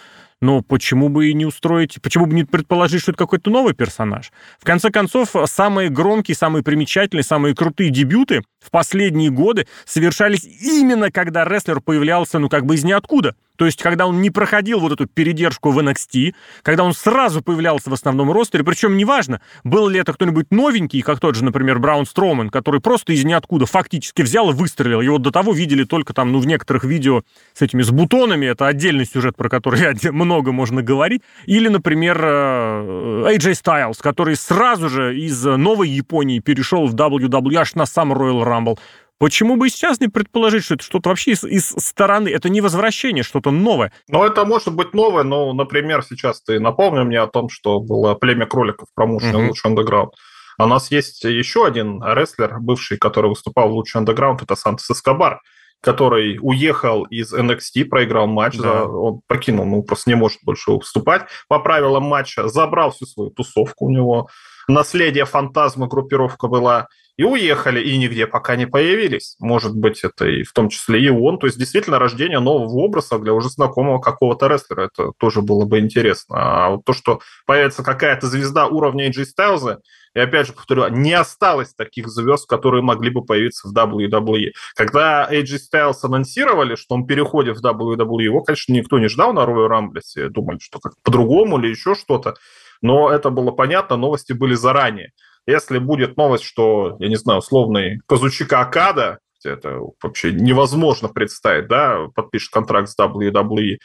но 0.44 0.62
почему 0.62 1.08
бы 1.08 1.30
и 1.30 1.34
не 1.34 1.46
устроить, 1.46 2.02
почему 2.02 2.26
бы 2.26 2.34
не 2.36 2.44
предположить, 2.44 3.02
что 3.02 3.12
это 3.12 3.18
какой-то 3.18 3.50
новый 3.50 3.74
персонаж? 3.74 4.32
В 4.60 4.66
конце 4.66 4.92
концов, 4.92 5.34
самые 5.46 5.90
громкие, 5.90 6.36
самые 6.36 6.64
примечательные, 6.64 7.24
самые 7.24 7.56
крутые 7.56 7.90
дебюты 7.90 8.42
в 8.60 8.70
последние 8.70 9.30
годы 9.30 9.68
совершались 9.86 10.44
именно 10.44 11.12
когда 11.12 11.46
рестлер 11.46 11.80
появлялся, 11.80 12.40
ну, 12.40 12.50
как 12.50 12.66
бы 12.66 12.76
из 12.76 12.84
ниоткуда. 12.84 13.36
То 13.56 13.66
есть, 13.66 13.82
когда 13.82 14.08
он 14.08 14.22
не 14.22 14.32
проходил 14.32 14.80
вот 14.80 14.94
эту 14.94 15.06
передержку 15.06 15.72
в 15.72 15.80
NXT, 15.80 16.34
когда 16.64 16.84
он 16.84 16.94
сразу 16.94 17.42
появлялся 17.42 17.90
в 17.90 17.94
основном 17.94 18.32
ростере, 18.32 18.64
причем 18.64 18.98
неважно, 18.98 19.42
был 19.64 19.88
ли 19.88 20.00
это 20.00 20.14
кто-нибудь 20.14 20.48
новенький, 20.50 21.02
как 21.02 21.20
тот 21.20 21.36
же, 21.36 21.44
например, 21.44 21.78
Браун 21.78 22.06
Строумен, 22.06 22.50
который 22.50 22.82
просто 22.82 23.14
из 23.14 23.24
ниоткуда 23.24 23.66
фактически 23.66 24.24
взял 24.24 24.50
и 24.50 24.54
выстрелил. 24.54 25.02
Его 25.02 25.20
до 25.20 25.32
того 25.32 25.54
видели 25.54 25.84
только 25.84 26.14
там, 26.14 26.32
ну, 26.32 26.40
в 26.40 26.48
некоторых 26.48 26.84
видео 26.84 27.24
с 27.54 27.62
этими, 27.62 27.84
с 27.84 27.92
бутонами, 27.92 28.48
это 28.48 28.66
отдельный 28.66 29.06
сюжет, 29.06 29.36
про 29.36 29.50
который 29.50 29.94
много 30.12 30.33
можно 30.42 30.82
говорить. 30.82 31.22
Или, 31.46 31.68
например, 31.68 32.18
AJ 32.18 33.50
э, 33.50 33.52
Styles, 33.52 33.98
который 34.02 34.36
сразу 34.36 34.90
же 34.90 35.18
из 35.18 35.44
Новой 35.44 35.90
Японии 35.90 36.40
перешел 36.40 36.88
в 36.88 36.96
WWE 36.96 37.56
аж 37.56 37.76
на 37.76 37.86
сам 37.86 38.14
Royal 38.14 38.44
Rumble. 38.44 38.80
Почему 39.20 39.56
бы 39.56 39.70
сейчас 39.70 40.02
не 40.02 40.10
предположить, 40.10 40.66
что 40.66 40.74
это 40.74 40.84
что-то 40.84 41.10
вообще 41.10 41.32
из, 41.32 41.44
из 41.44 41.68
стороны, 41.78 42.28
это 42.30 42.50
не 42.50 42.60
возвращение, 42.60 43.24
что-то 43.24 43.52
новое? 43.52 43.94
Ну, 44.10 44.24
это 44.24 44.44
может 44.44 44.74
быть 44.76 44.94
новое, 44.94 45.24
но, 45.24 45.54
например, 45.54 46.04
сейчас 46.04 46.42
ты 46.42 46.60
напомни 46.60 47.04
мне 47.04 47.22
о 47.22 47.28
том, 47.28 47.48
что 47.48 47.80
было 47.80 48.16
племя 48.16 48.46
кроликов 48.46 48.90
в 48.92 48.96
промоушене 48.96 49.32
mm-hmm. 49.32 49.48
Лучший 49.48 49.72
Underground. 49.72 50.10
А 50.58 50.66
у 50.66 50.68
нас 50.68 50.92
есть 50.92 51.24
еще 51.24 51.66
один 51.66 52.04
рестлер, 52.04 52.60
бывший, 52.60 52.98
который 52.98 53.30
выступал 53.30 53.70
в 53.70 53.74
Лучший 53.74 54.02
Underground, 54.02 54.40
это 54.42 54.56
Сантос 54.56 54.92
Эскобар, 54.92 55.40
который 55.84 56.40
уехал 56.42 57.04
из 57.04 57.34
NXT, 57.34 57.86
проиграл 57.86 58.26
матч, 58.26 58.56
да. 58.58 58.64
за, 58.64 58.86
он 58.86 59.22
покинул, 59.28 59.66
ну, 59.66 59.84
просто 59.84 60.10
не 60.10 60.16
может 60.16 60.40
больше 60.44 60.72
выступать. 60.72 61.24
По 61.50 61.60
правилам 61.60 62.04
матча, 62.04 62.48
забрал 62.48 62.92
всю 62.92 63.06
свою 63.06 63.32
тусовку 63.32 63.86
у 63.86 63.90
него, 63.90 64.30
наследие 64.70 65.26
фантазма 65.26 65.88
группировка 65.88 66.48
была, 66.48 66.88
и 67.18 67.24
уехали, 67.24 67.82
и 67.82 67.98
нигде 67.98 68.26
пока 68.26 68.56
не 68.56 68.66
появились. 68.66 69.36
Может 69.40 69.76
быть, 69.76 70.04
это 70.04 70.26
и 70.26 70.44
в 70.44 70.52
том 70.52 70.70
числе 70.70 71.00
и 71.00 71.10
он. 71.10 71.38
То 71.38 71.48
есть, 71.48 71.60
действительно, 71.60 72.00
рождение 72.00 72.40
нового 72.40 72.80
образа 72.80 73.20
для 73.20 73.34
уже 73.34 73.50
знакомого 73.50 74.00
какого-то 74.00 74.48
рестлера. 74.48 74.90
Это 74.94 75.12
тоже 75.18 75.42
было 75.42 75.66
бы 75.66 75.80
интересно. 75.80 76.36
А 76.40 76.70
вот 76.70 76.86
то, 76.86 76.94
что 76.94 77.20
появится 77.46 77.84
какая-то 77.84 78.28
звезда 78.28 78.66
уровня 78.66 79.10
AJ 79.10 79.26
Styles, 79.38 79.78
и 80.16 80.20
опять 80.20 80.48
же 80.48 80.54
повторю, 80.54 80.88
не 80.90 81.14
осталось 81.14 81.74
таких 81.74 82.08
звезд, 82.08 82.48
которые 82.48 82.84
могли 82.84 83.10
бы 83.10 83.24
появиться 83.24 83.68
в 83.68 83.74
WWE. 83.76 84.52
Когда 84.76 85.28
AJ 85.32 85.58
Styles 85.72 85.98
анонсировали, 86.04 86.76
что 86.76 86.96
он 86.96 87.06
переходит 87.06 87.58
в 87.58 87.66
WWE, 87.66 88.24
его, 88.24 88.42
конечно, 88.42 88.74
никто 88.74 89.00
не 89.00 89.08
ждал 89.08 89.34
на 89.34 89.42
Royal 89.42 89.70
Rumble. 89.70 90.02
Все 90.02 90.30
думали, 90.30 90.60
что 90.60 90.80
как 90.80 90.94
по-другому 91.04 91.60
или 91.60 91.68
еще 91.68 91.96
что-то. 91.96 92.36
Но 92.82 93.10
это 93.10 93.30
было 93.30 93.52
понятно, 93.52 93.98
новости 93.98 94.34
были 94.34 94.56
заранее. 94.56 95.12
Если 95.46 95.78
будет 95.78 96.18
новость, 96.18 96.44
что, 96.44 96.96
я 97.00 97.10
не 97.10 97.16
знаю, 97.16 97.40
условный 97.40 98.00
Казучика 98.08 98.62
Акада, 98.62 99.20
это 99.44 99.80
вообще 100.02 100.32
невозможно 100.32 101.10
представить, 101.10 101.68
да, 101.68 102.08
подпишет 102.16 102.52
контракт 102.52 102.90
с 102.90 102.98
WWE, 102.98 103.78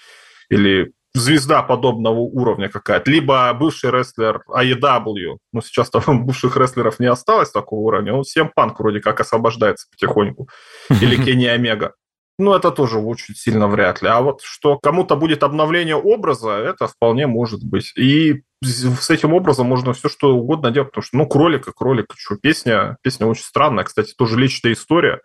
или 0.50 0.92
звезда 1.14 1.62
подобного 1.62 2.18
уровня 2.20 2.68
какая-то, 2.68 3.10
либо 3.10 3.52
бывший 3.54 3.90
рестлер 3.90 4.42
AEW, 4.48 5.38
ну, 5.52 5.60
сейчас 5.60 5.90
там 5.90 6.02
бывших 6.26 6.56
рестлеров 6.56 7.00
не 7.00 7.06
осталось 7.06 7.50
такого 7.50 7.80
уровня, 7.80 8.12
ну, 8.12 8.22
всем 8.22 8.50
панк 8.54 8.78
вроде 8.78 9.00
как 9.00 9.20
освобождается 9.20 9.88
потихоньку, 9.90 10.48
или 10.90 11.16
Кенни 11.24 11.46
Омега. 11.46 11.94
Ну, 12.38 12.54
это 12.54 12.70
тоже 12.70 12.98
очень 12.98 13.34
сильно 13.34 13.66
вряд 13.66 14.00
ли. 14.00 14.08
А 14.08 14.20
вот 14.20 14.42
что 14.42 14.78
кому-то 14.78 15.16
будет 15.16 15.42
обновление 15.42 15.96
образа, 15.96 16.50
это 16.52 16.86
вполне 16.86 17.26
может 17.26 17.64
быть. 17.64 17.92
И 17.96 18.42
с 18.62 19.10
этим 19.10 19.34
образом 19.34 19.66
можно 19.66 19.92
все 19.92 20.08
что 20.08 20.36
угодно 20.36 20.70
делать, 20.70 20.90
потому 20.90 21.02
что, 21.02 21.16
ну, 21.16 21.26
кролик 21.26 21.66
и 21.66 21.72
кролик, 21.72 22.06
что, 22.16 22.36
песня, 22.36 22.96
песня 23.02 23.26
очень 23.26 23.42
странная, 23.42 23.84
кстати, 23.84 24.14
тоже 24.16 24.38
личная 24.38 24.72
история, 24.72 25.20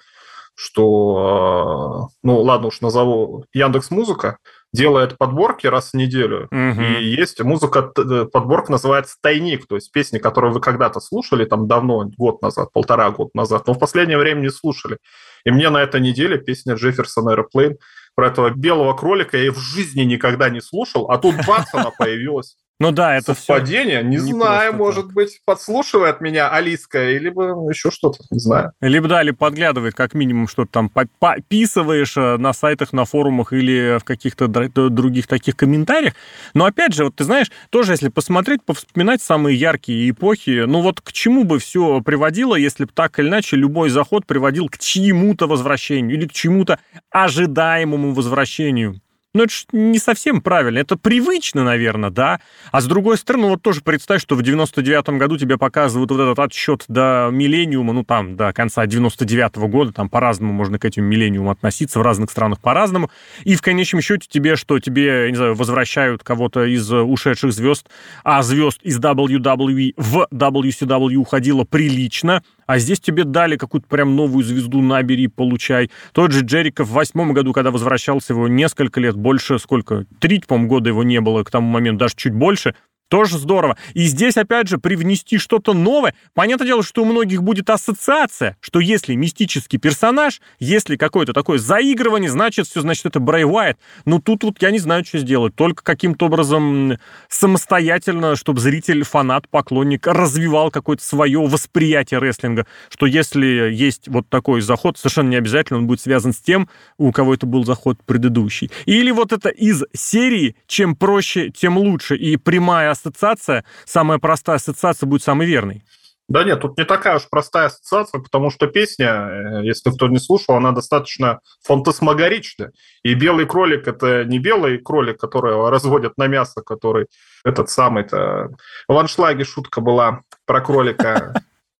что, 0.56 2.10
ну, 2.22 2.42
ладно 2.42 2.68
уж 2.68 2.82
назову 2.82 3.46
Яндекс 3.54 3.92
Музыка, 3.92 4.38
делает 4.72 5.18
подборки 5.18 5.68
раз 5.68 5.92
в 5.92 5.94
неделю, 5.96 6.48
угу. 6.52 6.82
и 6.82 7.04
есть 7.04 7.42
музыка, 7.42 7.92
э, 7.96 8.26
подборка 8.26 8.72
называется 8.72 9.16
«Тайник», 9.22 9.68
то 9.68 9.76
есть 9.76 9.92
песни, 9.92 10.18
которые 10.18 10.52
вы 10.52 10.62
когда-то 10.62 11.00
слушали, 11.00 11.46
там 11.46 11.68
давно, 11.68 12.10
год 12.18 12.42
назад, 12.42 12.72
полтора 12.74 13.12
года 13.12 13.30
назад, 13.36 13.68
но 13.68 13.74
в 13.74 13.80
последнее 13.80 14.18
время 14.18 14.42
не 14.42 14.50
слушали. 14.50 14.98
И 15.46 15.52
мне 15.52 15.70
на 15.70 15.82
этой 15.82 16.02
неделе 16.02 16.40
песня 16.40 16.74
Джефферсона 16.74 17.36
«Aeroplane» 17.36 17.76
про 18.16 18.28
этого 18.28 18.50
белого 18.50 18.96
кролика 18.96 19.38
я 19.38 19.46
и 19.46 19.50
в 19.50 19.60
жизни 19.60 20.02
никогда 20.02 20.50
не 20.50 20.62
слушал, 20.62 21.10
а 21.10 21.18
тут 21.18 21.36
бац, 21.48 21.68
она 21.74 21.92
появилась. 21.98 22.58
Ну 22.80 22.92
да, 22.92 23.16
это 23.16 23.36
Совпадение? 23.36 24.00
Все 24.00 24.08
не, 24.08 24.18
не 24.18 24.34
знаю, 24.34 24.74
может 24.74 25.06
так. 25.06 25.14
быть, 25.14 25.40
подслушивает 25.46 26.22
меня 26.22 26.50
Алиска, 26.50 27.12
или 27.12 27.30
еще 27.70 27.92
что-то, 27.92 28.24
не 28.32 28.40
знаю. 28.40 28.72
Либо 28.82 29.08
да, 29.08 29.22
или 29.22 29.32
подглядывает, 29.32 29.94
как 29.94 30.16
минимум, 30.16 30.48
что-то 30.48 30.72
там 30.72 30.90
пописываешь 30.90 32.18
э, 32.18 32.38
на 32.38 32.52
сайтах, 32.52 32.92
на 32.92 33.06
форумах 33.06 33.54
или 33.54 34.00
в 34.00 34.04
каких-то 34.04 34.48
других 34.48 35.28
таких 35.28 35.56
комментариях. 35.56 36.14
Но 36.54 36.66
опять 36.66 36.94
же, 36.94 37.06
вот 37.06 37.16
ты 37.16 37.24
знаешь, 37.24 37.52
тоже 37.70 37.94
если 37.94 38.10
посмотреть, 38.10 38.64
повспоминать 38.64 39.22
самые 39.22 39.56
яркие 39.56 40.10
эпохи, 40.10 40.64
ну 40.66 40.82
вот 40.82 41.00
к 41.00 41.12
чему 41.12 41.44
бы 41.44 41.60
все 41.60 42.02
приводило, 42.02 42.56
если 42.56 42.86
бы 42.86 42.92
так 42.94 43.20
или 43.20 43.28
иначе 43.28 43.56
любой 43.56 43.92
заход 43.92 44.26
приводил 44.26 44.68
к 44.68 44.80
чьему-то 44.80 45.48
возвращению 45.48 46.18
или 46.18 46.28
к 46.28 46.34
чему-то 46.34 46.80
ожидаемому 47.12 48.14
возвращению 48.14 49.00
Ну, 49.36 49.44
это 49.46 49.52
ж 49.52 49.66
не 49.72 49.98
совсем 49.98 50.42
правильно. 50.42 50.78
Это 50.78 50.96
привычно, 50.96 51.64
наверное, 51.64 52.12
да. 52.12 52.40
А 52.72 52.82
с 52.82 52.86
другой 52.86 53.18
стороны, 53.18 53.48
вот 53.48 53.64
тоже 53.64 53.82
представь, 53.82 54.22
что 54.22 54.36
в 54.36 54.42
99-м 54.42 55.18
году 55.18 55.40
тебе 55.40 55.58
показывают 55.58 56.12
вот 56.12 56.20
этот 56.20 56.38
отсчет 56.38 56.86
до 56.88 57.30
миллениума, 57.32 57.94
ну, 57.94 58.04
там, 58.04 58.36
до 58.36 58.54
конца 58.54 58.86
99-го 58.86 59.68
года, 59.68 59.92
там 59.92 60.08
по-разному 60.08 60.54
можно 60.54 60.78
к 60.78 60.86
этим 60.86 61.06
миллениумам 61.06 61.50
относиться, 61.50 61.98
в 61.98 62.04
разных 62.04 62.30
странах 62.30 62.62
по-разному. 62.62 63.10
И 63.44 63.56
в 63.56 63.64
конечном 63.64 64.04
счете 64.04 64.28
тебе 64.30 64.56
что? 64.56 64.80
Тебе, 64.80 65.32
не 65.32 65.36
знаю, 65.36 65.56
возвращают 65.56 66.24
кого-то 66.24 66.66
из 66.66 66.92
ушедших 66.92 67.54
звезд, 67.54 67.90
а 68.24 68.44
звезд 68.44 68.82
из 68.84 69.00
WWE 69.00 69.94
в 69.98 70.28
WCW 70.32 71.16
уходило 71.16 71.64
прилично, 71.64 72.44
а 72.66 72.80
здесь 72.80 73.00
тебе 73.00 73.24
дали 73.24 73.58
какую-то 73.58 73.88
прям 73.88 74.16
новую 74.16 74.44
звезду, 74.44 74.82
набери, 74.82 75.28
получай. 75.28 75.92
Тот 76.12 76.32
же 76.32 76.44
Джериков 76.46 76.88
в 76.88 76.94
восьмом 76.94 77.34
году, 77.34 77.54
когда 77.54 77.72
возвращался, 77.72 78.34
его 78.34 78.48
несколько 78.48 79.00
лет, 79.00 79.16
больше, 79.16 79.60
сколько, 79.60 80.06
три, 80.20 80.42
по-моему, 80.48 80.70
года 80.70 80.90
его 80.90 81.04
не 81.04 81.22
было 81.22 81.44
к 81.44 81.52
тому 81.52 81.70
моменту, 81.70 82.00
даже 82.00 82.16
чуть 82.16 82.34
больше, 82.34 82.76
тоже 83.14 83.38
здорово. 83.38 83.78
И 83.94 84.06
здесь, 84.06 84.38
опять 84.38 84.68
же, 84.68 84.80
привнести 84.80 85.38
что-то 85.38 85.74
новое. 85.76 86.16
Понятное 86.34 86.66
дело, 86.66 86.82
что 86.82 87.04
у 87.04 87.06
многих 87.06 87.44
будет 87.44 87.70
ассоциация, 87.70 88.58
что 88.60 88.80
если 88.80 89.14
мистический 89.14 89.78
персонаж, 89.78 90.42
если 90.58 90.96
какое-то 90.96 91.32
такое 91.32 91.60
заигрывание, 91.60 92.32
значит, 92.32 92.66
все, 92.66 92.82
значит, 92.82 93.06
это 93.06 93.20
Брэй. 93.20 93.76
Но 94.06 94.20
тут 94.20 94.44
вот 94.44 94.60
я 94.64 94.72
не 94.72 94.80
знаю, 94.80 95.06
что 95.06 95.20
сделать. 95.20 95.54
Только 95.54 95.84
каким-то 95.84 96.26
образом 96.26 96.98
самостоятельно, 97.30 98.36
чтобы 98.36 98.60
зритель, 98.60 99.04
фанат, 99.04 99.48
поклонник 99.48 100.08
развивал 100.08 100.72
какое-то 100.72 101.04
свое 101.04 101.40
восприятие 101.40 102.20
рестлинга. 102.20 102.66
Что 102.90 103.06
если 103.06 103.70
есть 103.72 104.08
вот 104.08 104.28
такой 104.28 104.62
заход, 104.62 104.98
совершенно 104.98 105.30
не 105.30 105.36
обязательно 105.36 105.78
он 105.78 105.86
будет 105.86 106.02
связан 106.02 106.34
с 106.34 106.38
тем, 106.38 106.68
у 106.98 107.12
кого 107.12 107.36
это 107.36 107.46
был 107.46 107.64
заход 107.64 108.00
предыдущий. 108.04 108.72
Или 108.88 109.12
вот 109.12 109.34
это 109.34 109.50
из 109.50 109.84
серии, 109.94 110.56
чем 110.66 110.96
проще, 110.96 111.52
тем 111.52 111.78
лучше. 111.78 112.16
И 112.16 112.38
прямая 112.38 112.90
ассоциация, 113.04 113.66
самая 113.86 114.20
простая 114.20 114.58
ассоциация 114.58 115.08
будет 115.08 115.24
самой 115.24 115.48
верной. 115.48 115.84
Да 116.30 116.44
нет, 116.44 116.62
тут 116.62 116.78
не 116.78 116.86
такая 116.86 117.18
уж 117.18 117.24
простая 117.30 117.68
ассоциация, 117.68 118.22
потому 118.22 118.50
что 118.50 118.68
песня, 118.68 119.08
э, 119.08 119.66
если 119.66 119.92
кто 119.92 120.08
не 120.08 120.20
слушал, 120.20 120.56
она 120.56 120.72
достаточно 120.72 121.42
фантасмагоричная. 121.64 122.72
И 123.04 123.14
белый 123.14 123.46
кролик– 123.46 123.88
это 123.90 124.24
не 124.24 124.40
белый 124.40 124.78
кролик, 124.78 125.20
которого 125.20 125.70
разводят 125.70 126.18
на 126.18 126.28
мясо, 126.28 126.62
который 126.62 127.08
этот 127.44 127.70
самый-то... 127.70 128.52
В 128.88 128.98
аншлаге 128.98 129.44
шутка 129.44 129.82
была 129.82 130.22
про 130.46 130.62
кролика. 130.62 131.34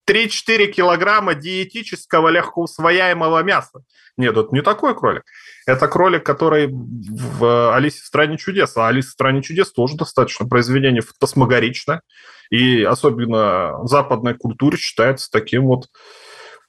3-4 0.10 0.68
килограмма 0.68 1.36
диетического 1.36 2.30
легкоусвояемого 2.30 3.42
мяса. 3.44 3.84
Нет, 4.18 4.38
это 4.38 4.50
не 4.52 4.62
такой 4.62 4.96
кролик. 4.96 5.24
Это 5.66 5.88
кролик, 5.88 6.26
который 6.26 6.70
в 6.72 7.74
«Алисе 7.76 8.02
в 8.02 8.06
стране 8.06 8.38
чудес». 8.38 8.76
А 8.78 8.88
«Алиса 8.88 9.10
в 9.10 9.14
стране 9.14 9.42
чудес» 9.42 9.72
тоже 9.72 9.96
достаточно 9.96 10.48
произведение 10.48 11.02
фантасмагоричное. 11.02 12.02
И 12.50 12.84
особенно 12.84 13.80
в 13.80 13.88
западной 13.88 14.36
культуре 14.36 14.78
считается 14.78 15.30
таким 15.32 15.66
вот 15.66 15.88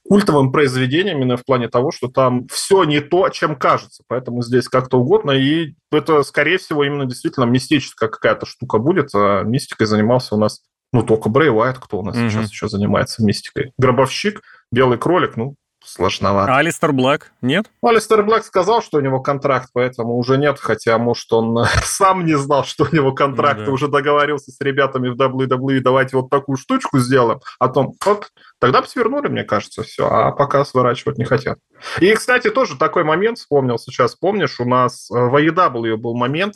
культовым 0.07 0.51
произведением 0.51 1.17
именно 1.17 1.37
в 1.37 1.43
плане 1.43 1.67
того, 1.67 1.91
что 1.91 2.07
там 2.07 2.47
все 2.47 2.83
не 2.83 3.01
то, 3.01 3.27
чем 3.29 3.55
кажется. 3.55 4.03
Поэтому 4.07 4.41
здесь 4.43 4.67
как-то 4.67 4.97
угодно. 4.97 5.31
И 5.31 5.75
это, 5.91 6.23
скорее 6.23 6.57
всего, 6.57 6.83
именно 6.83 7.05
действительно 7.05 7.45
мистическая 7.45 8.07
какая-то 8.07 8.45
штука 8.45 8.77
будет. 8.77 9.09
А 9.13 9.43
мистикой 9.43 9.87
занимался 9.87 10.35
у 10.35 10.39
нас 10.39 10.61
ну, 10.95 11.03
только 11.03 11.27
Брэй 11.27 11.49
Уайт, 11.49 11.77
кто 11.77 11.99
у 11.99 12.03
нас 12.03 12.15
mm-hmm. 12.15 12.29
сейчас 12.29 12.49
еще 12.49 12.69
занимается 12.69 13.21
мистикой. 13.21 13.73
Гробовщик, 13.77 14.41
Белый 14.71 14.97
кролик, 14.97 15.35
ну, 15.35 15.55
сложновато. 15.83 16.53
А 16.53 16.59
Алистер 16.59 16.93
Блэк 16.93 17.31
нет? 17.41 17.65
Алистер 17.81 18.23
Блэк 18.23 18.43
сказал, 18.43 18.81
что 18.81 18.99
у 18.99 19.01
него 19.01 19.19
контракт, 19.19 19.71
поэтому 19.73 20.15
уже 20.15 20.37
нет, 20.37 20.57
хотя, 20.57 20.97
может, 20.97 21.31
он 21.33 21.65
сам 21.83 22.25
не 22.25 22.37
знал, 22.37 22.63
что 22.63 22.87
у 22.89 22.95
него 22.95 23.11
контракт, 23.11 23.59
ну, 23.59 23.65
да. 23.65 23.71
уже 23.73 23.89
договорился 23.89 24.51
с 24.51 24.61
ребятами 24.61 25.09
в 25.09 25.19
WWE, 25.19 25.81
давайте 25.81 26.15
вот 26.15 26.29
такую 26.29 26.55
штучку 26.55 26.99
сделаем, 26.99 27.41
а 27.59 27.67
потом, 27.67 27.93
вот, 28.05 28.29
тогда 28.59 28.81
бы 28.81 28.87
свернули, 28.87 29.27
мне 29.27 29.43
кажется, 29.43 29.83
все, 29.83 30.07
а 30.07 30.31
пока 30.31 30.63
сворачивать 30.63 31.17
не 31.17 31.25
хотят. 31.25 31.59
И, 31.99 32.13
кстати, 32.13 32.49
тоже 32.49 32.77
такой 32.77 33.03
момент 33.03 33.37
вспомнил 33.37 33.77
сейчас, 33.77 34.15
помнишь, 34.15 34.61
у 34.61 34.65
нас 34.65 35.09
в 35.09 35.35
AEW 35.35 35.97
был 35.97 36.15
момент, 36.15 36.53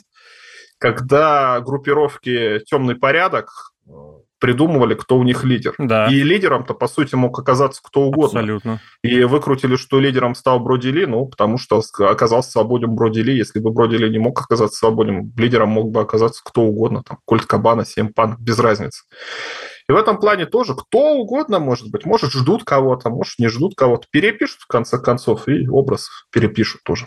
когда 0.78 1.60
группировки 1.60 2.60
«Темный 2.64 2.94
порядок» 2.94 3.50
придумывали, 4.40 4.94
кто 4.94 5.16
у 5.16 5.22
них 5.22 5.44
лидер. 5.44 5.74
Да. 5.78 6.06
И 6.08 6.22
лидером-то, 6.22 6.74
по 6.74 6.88
сути, 6.88 7.14
мог 7.14 7.38
оказаться 7.38 7.80
кто 7.84 8.02
угодно. 8.02 8.40
Абсолютно. 8.40 8.80
И 9.02 9.22
выкрутили, 9.24 9.76
что 9.76 10.00
лидером 10.00 10.34
стал 10.34 10.60
Броди 10.60 10.90
Ли, 10.90 11.06
ну, 11.06 11.26
потому 11.26 11.58
что 11.58 11.82
оказался 12.00 12.50
свободен 12.50 12.94
Броди 12.94 13.22
Ли. 13.22 13.36
Если 13.36 13.60
бы 13.60 13.70
Броди 13.70 13.96
Ли 13.96 14.10
не 14.10 14.18
мог 14.18 14.40
оказаться 14.40 14.78
свободен, 14.78 15.32
лидером 15.36 15.68
мог 15.68 15.90
бы 15.90 16.00
оказаться 16.00 16.42
кто 16.44 16.62
угодно. 16.62 17.02
Там, 17.06 17.18
Кольт 17.24 17.44
Кабана, 17.44 17.84
Семпанк, 17.84 18.40
без 18.40 18.58
разницы. 18.58 19.04
И 19.88 19.92
в 19.92 19.96
этом 19.96 20.18
плане 20.18 20.46
тоже 20.46 20.74
кто 20.74 21.14
угодно 21.14 21.58
может 21.58 21.90
быть. 21.90 22.06
Может, 22.06 22.32
ждут 22.32 22.64
кого-то, 22.64 23.10
может, 23.10 23.38
не 23.38 23.48
ждут 23.48 23.74
кого-то. 23.76 24.06
Перепишут, 24.10 24.60
в 24.60 24.66
конце 24.66 24.98
концов, 24.98 25.48
и 25.48 25.68
образ 25.68 26.08
перепишут 26.32 26.82
тоже. 26.84 27.06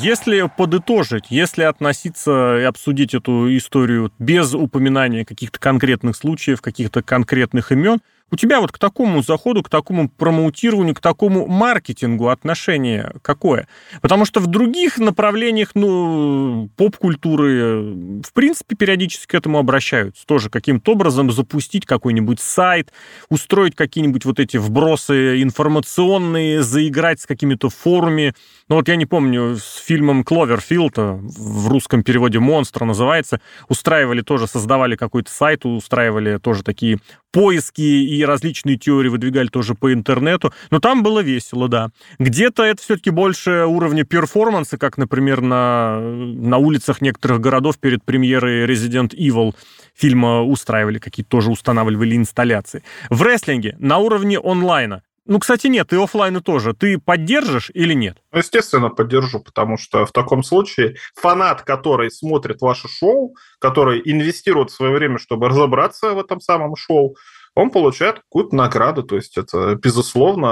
Если 0.00 0.50
подытожить, 0.56 1.26
если 1.30 1.62
относиться 1.62 2.58
и 2.58 2.62
обсудить 2.62 3.14
эту 3.14 3.54
историю 3.56 4.12
без 4.18 4.54
упоминания 4.54 5.24
каких-то 5.24 5.58
конкретных 5.58 6.16
случаев, 6.16 6.60
каких-то 6.60 7.02
конкретных 7.02 7.72
имен, 7.72 8.00
у 8.34 8.36
тебя 8.36 8.60
вот 8.60 8.72
к 8.72 8.78
такому 8.78 9.22
заходу, 9.22 9.62
к 9.62 9.68
такому 9.68 10.08
промоутированию, 10.08 10.94
к 10.94 11.00
такому 11.00 11.46
маркетингу 11.46 12.28
отношение 12.28 13.12
какое? 13.22 13.68
Потому 14.02 14.24
что 14.24 14.40
в 14.40 14.48
других 14.48 14.98
направлениях, 14.98 15.70
ну, 15.74 16.68
поп-культуры, 16.76 18.20
в 18.22 18.32
принципе, 18.32 18.74
периодически 18.74 19.28
к 19.28 19.34
этому 19.34 19.58
обращаются. 19.58 20.26
Тоже 20.26 20.50
каким-то 20.50 20.92
образом 20.92 21.30
запустить 21.30 21.86
какой-нибудь 21.86 22.40
сайт, 22.40 22.92
устроить 23.28 23.76
какие-нибудь 23.76 24.24
вот 24.24 24.40
эти 24.40 24.56
вбросы 24.56 25.40
информационные, 25.40 26.64
заиграть 26.64 27.20
с 27.20 27.26
какими-то 27.26 27.70
форумами. 27.70 28.34
Ну 28.68 28.76
вот 28.76 28.88
я 28.88 28.96
не 28.96 29.06
помню, 29.06 29.56
с 29.56 29.76
фильмом 29.76 30.24
«Кловерфилд», 30.24 30.94
в 30.96 31.68
русском 31.68 32.02
переводе 32.02 32.40
«Монстр» 32.40 32.84
называется, 32.84 33.40
устраивали 33.68 34.22
тоже, 34.22 34.48
создавали 34.48 34.96
какой-то 34.96 35.30
сайт, 35.30 35.64
устраивали 35.64 36.38
тоже 36.38 36.64
такие 36.64 36.98
поиски 37.34 37.82
и 37.82 38.24
различные 38.24 38.76
теории 38.76 39.08
выдвигали 39.08 39.48
тоже 39.48 39.74
по 39.74 39.92
интернету. 39.92 40.52
Но 40.70 40.78
там 40.78 41.02
было 41.02 41.18
весело, 41.18 41.66
да. 41.68 41.90
Где-то 42.20 42.62
это 42.62 42.80
все-таки 42.80 43.10
больше 43.10 43.64
уровня 43.66 44.04
перформанса, 44.04 44.78
как, 44.78 44.98
например, 44.98 45.40
на, 45.40 45.98
на 46.00 46.58
улицах 46.58 47.00
некоторых 47.00 47.40
городов 47.40 47.78
перед 47.78 48.04
премьерой 48.04 48.66
Resident 48.66 49.16
Evil 49.16 49.52
фильма 49.96 50.42
устраивали 50.42 51.00
какие-то, 51.00 51.30
тоже 51.30 51.50
устанавливали 51.50 52.16
инсталляции. 52.16 52.84
В 53.10 53.20
рестлинге 53.22 53.74
на 53.80 53.98
уровне 53.98 54.38
онлайна 54.38 55.02
ну, 55.26 55.38
кстати, 55.38 55.68
нет, 55.68 55.92
и 55.92 55.96
офлайна 55.96 56.40
тоже. 56.40 56.74
Ты 56.74 56.98
поддержишь 56.98 57.70
или 57.72 57.94
нет? 57.94 58.18
Ну, 58.32 58.38
естественно, 58.38 58.90
поддержу, 58.90 59.40
потому 59.40 59.78
что 59.78 60.04
в 60.04 60.12
таком 60.12 60.42
случае 60.42 60.96
фанат, 61.14 61.62
который 61.62 62.10
смотрит 62.10 62.60
ваше 62.60 62.88
шоу, 62.88 63.34
который 63.58 64.02
инвестирует 64.04 64.70
свое 64.70 64.92
время, 64.92 65.18
чтобы 65.18 65.48
разобраться 65.48 66.12
в 66.12 66.18
этом 66.18 66.40
самом 66.40 66.76
шоу, 66.76 67.16
он 67.54 67.70
получает 67.70 68.16
какую-то 68.16 68.54
награду. 68.56 69.02
То 69.02 69.16
есть 69.16 69.38
это, 69.38 69.76
безусловно, 69.76 70.46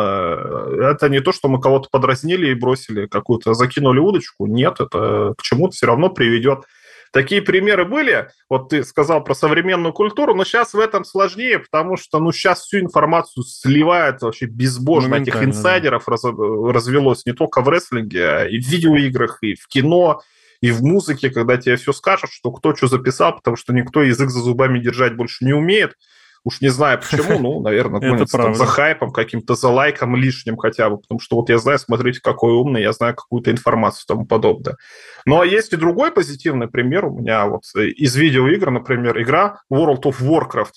это 0.80 1.08
не 1.08 1.20
то, 1.20 1.32
что 1.32 1.48
мы 1.48 1.60
кого-то 1.60 1.88
подразнили 1.90 2.50
и 2.50 2.54
бросили 2.54 3.06
какую-то, 3.06 3.54
закинули 3.54 3.98
удочку. 3.98 4.46
Нет, 4.46 4.80
это 4.80 5.34
к 5.36 5.42
чему-то 5.42 5.72
все 5.72 5.86
равно 5.86 6.08
приведет. 6.08 6.64
Такие 7.12 7.42
примеры 7.42 7.84
были. 7.84 8.30
Вот 8.48 8.70
ты 8.70 8.82
сказал 8.84 9.22
про 9.22 9.34
современную 9.34 9.92
культуру, 9.92 10.34
но 10.34 10.44
сейчас 10.44 10.72
в 10.72 10.80
этом 10.80 11.04
сложнее, 11.04 11.58
потому 11.58 11.98
что 11.98 12.18
ну, 12.18 12.32
сейчас 12.32 12.62
всю 12.62 12.80
информацию 12.80 13.44
сливают 13.44 14.22
вообще 14.22 14.46
безбожно. 14.46 15.16
Этих 15.16 15.42
инсайдеров 15.42 16.04
да. 16.06 16.12
раз, 16.12 16.24
развелось 16.24 17.26
не 17.26 17.34
только 17.34 17.60
в 17.60 17.68
рестлинге, 17.68 18.26
а 18.26 18.44
и 18.46 18.58
в 18.58 18.66
видеоиграх, 18.66 19.38
и 19.42 19.54
в 19.54 19.68
кино, 19.68 20.22
и 20.62 20.70
в 20.70 20.82
музыке, 20.82 21.28
когда 21.28 21.58
тебе 21.58 21.76
все 21.76 21.92
скажут, 21.92 22.30
что 22.32 22.50
кто 22.50 22.74
что 22.74 22.86
записал, 22.86 23.36
потому 23.36 23.56
что 23.56 23.74
никто 23.74 24.02
язык 24.02 24.30
за 24.30 24.40
зубами 24.40 24.78
держать 24.78 25.14
больше 25.14 25.44
не 25.44 25.52
умеет. 25.52 25.96
Уж 26.44 26.60
не 26.60 26.68
знаю 26.68 26.98
почему, 26.98 27.38
ну, 27.38 27.60
наверное, 27.60 28.00
гонится 28.00 28.36
там 28.36 28.54
за 28.54 28.66
хайпом, 28.66 29.12
каким-то 29.12 29.54
за 29.54 29.68
лайком 29.68 30.16
лишним 30.16 30.56
хотя 30.56 30.90
бы, 30.90 30.98
потому 30.98 31.20
что 31.20 31.36
вот 31.36 31.48
я 31.50 31.58
знаю, 31.58 31.78
смотрите, 31.78 32.20
какой 32.20 32.52
умный, 32.52 32.82
я 32.82 32.92
знаю 32.92 33.14
какую-то 33.14 33.50
информацию 33.50 34.04
и 34.04 34.08
тому 34.08 34.26
подобное. 34.26 34.76
Ну, 35.24 35.40
а 35.40 35.46
есть 35.46 35.72
и 35.72 35.76
другой 35.76 36.10
позитивный 36.10 36.66
пример 36.66 37.06
у 37.06 37.18
меня 37.18 37.46
вот 37.46 37.62
из 37.74 38.16
видеоигр, 38.16 38.70
например, 38.70 39.20
игра 39.22 39.60
World 39.72 40.02
of 40.02 40.20
Warcraft 40.20 40.72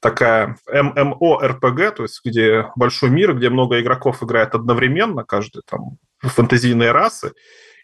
такая 0.00 0.56
MMORPG, 0.72 1.90
то 1.96 2.02
есть 2.04 2.20
где 2.24 2.66
большой 2.76 3.10
мир, 3.10 3.34
где 3.34 3.50
много 3.50 3.80
игроков 3.80 4.22
играет 4.22 4.54
одновременно, 4.54 5.24
каждый 5.24 5.62
там 5.68 5.96
фэнтезийные 6.22 6.92
расы. 6.92 7.32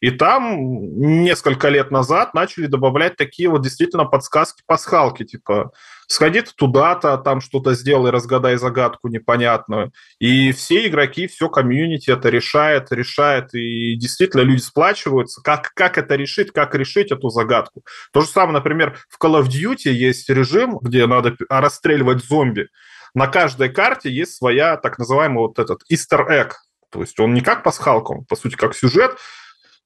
И 0.00 0.10
там 0.10 0.58
несколько 1.00 1.70
лет 1.70 1.90
назад 1.90 2.34
начали 2.34 2.66
добавлять 2.66 3.16
такие 3.16 3.48
вот 3.48 3.62
действительно 3.62 4.04
подсказки-пасхалки, 4.04 5.24
типа 5.24 5.72
сходи 6.08 6.42
туда-то, 6.42 7.16
там 7.16 7.40
что-то 7.40 7.72
сделай, 7.74 8.10
разгадай 8.10 8.56
загадку 8.56 9.08
непонятную. 9.08 9.92
И 10.18 10.52
все 10.52 10.88
игроки, 10.88 11.26
все 11.26 11.48
комьюнити 11.48 12.10
это 12.10 12.28
решает, 12.28 12.92
решает, 12.92 13.54
и 13.54 13.96
действительно 13.96 14.42
люди 14.42 14.60
сплачиваются, 14.60 15.40
как, 15.42 15.72
как 15.74 15.96
это 15.96 16.16
решить, 16.16 16.52
как 16.52 16.74
решить 16.74 17.10
эту 17.10 17.30
загадку. 17.30 17.82
То 18.12 18.20
же 18.20 18.26
самое, 18.26 18.52
например, 18.52 18.98
в 19.08 19.18
Call 19.18 19.40
of 19.40 19.46
Duty 19.46 19.90
есть 19.90 20.28
режим, 20.28 20.78
где 20.82 21.06
надо 21.06 21.34
расстреливать 21.48 22.22
зомби. 22.22 22.68
На 23.14 23.28
каждой 23.28 23.70
карте 23.70 24.10
есть 24.10 24.36
своя 24.36 24.76
так 24.76 24.98
называемый 24.98 25.38
вот 25.38 25.58
этот 25.58 25.80
egg, 25.90 26.52
то 26.94 27.00
есть 27.00 27.18
он 27.18 27.35
не 27.35 27.40
как 27.40 27.64
пасхалка, 27.64 28.12
он, 28.12 28.24
по 28.24 28.37
сути, 28.37 28.54
как 28.54 28.72
сюжет, 28.72 29.16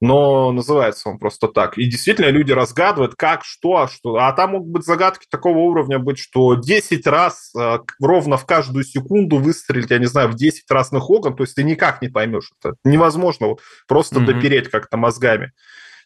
но 0.03 0.53
называется 0.53 1.09
он 1.09 1.19
просто 1.19 1.49
так. 1.49 1.79
И 1.79 1.87
действительно 1.87 2.29
люди 2.29 2.53
разгадывают, 2.53 3.15
как, 3.17 3.47
что, 3.47 3.79
а 3.79 3.89
что. 3.89 4.17
А 4.17 4.31
там 4.33 4.51
могут 4.51 4.69
быть 4.69 4.85
загадки 4.85 5.27
такого 5.29 5.57
уровня 5.59 5.99
быть, 5.99 6.19
что 6.19 6.55
10 6.55 7.07
раз 7.07 7.51
э, 7.59 7.79
ровно 7.99 8.37
в 8.37 8.45
каждую 8.45 8.85
секунду 8.85 9.39
выстрелить, 9.39 9.91
я 9.91 9.99
не 9.99 10.05
знаю, 10.05 10.29
в 10.29 10.35
10 10.35 10.71
разных 10.71 11.09
окон, 11.09 11.35
то 11.35 11.45
есть 11.45 11.55
ты 11.55 11.63
никак 11.63 12.03
не 12.03 12.09
поймешь. 12.09 12.51
Это 12.63 12.77
невозможно 12.85 13.47
вот 13.47 13.61
просто 13.89 14.21
mm-hmm. 14.21 14.27
допереть 14.27 14.69
как-то 14.69 14.99
мозгами. 14.99 15.53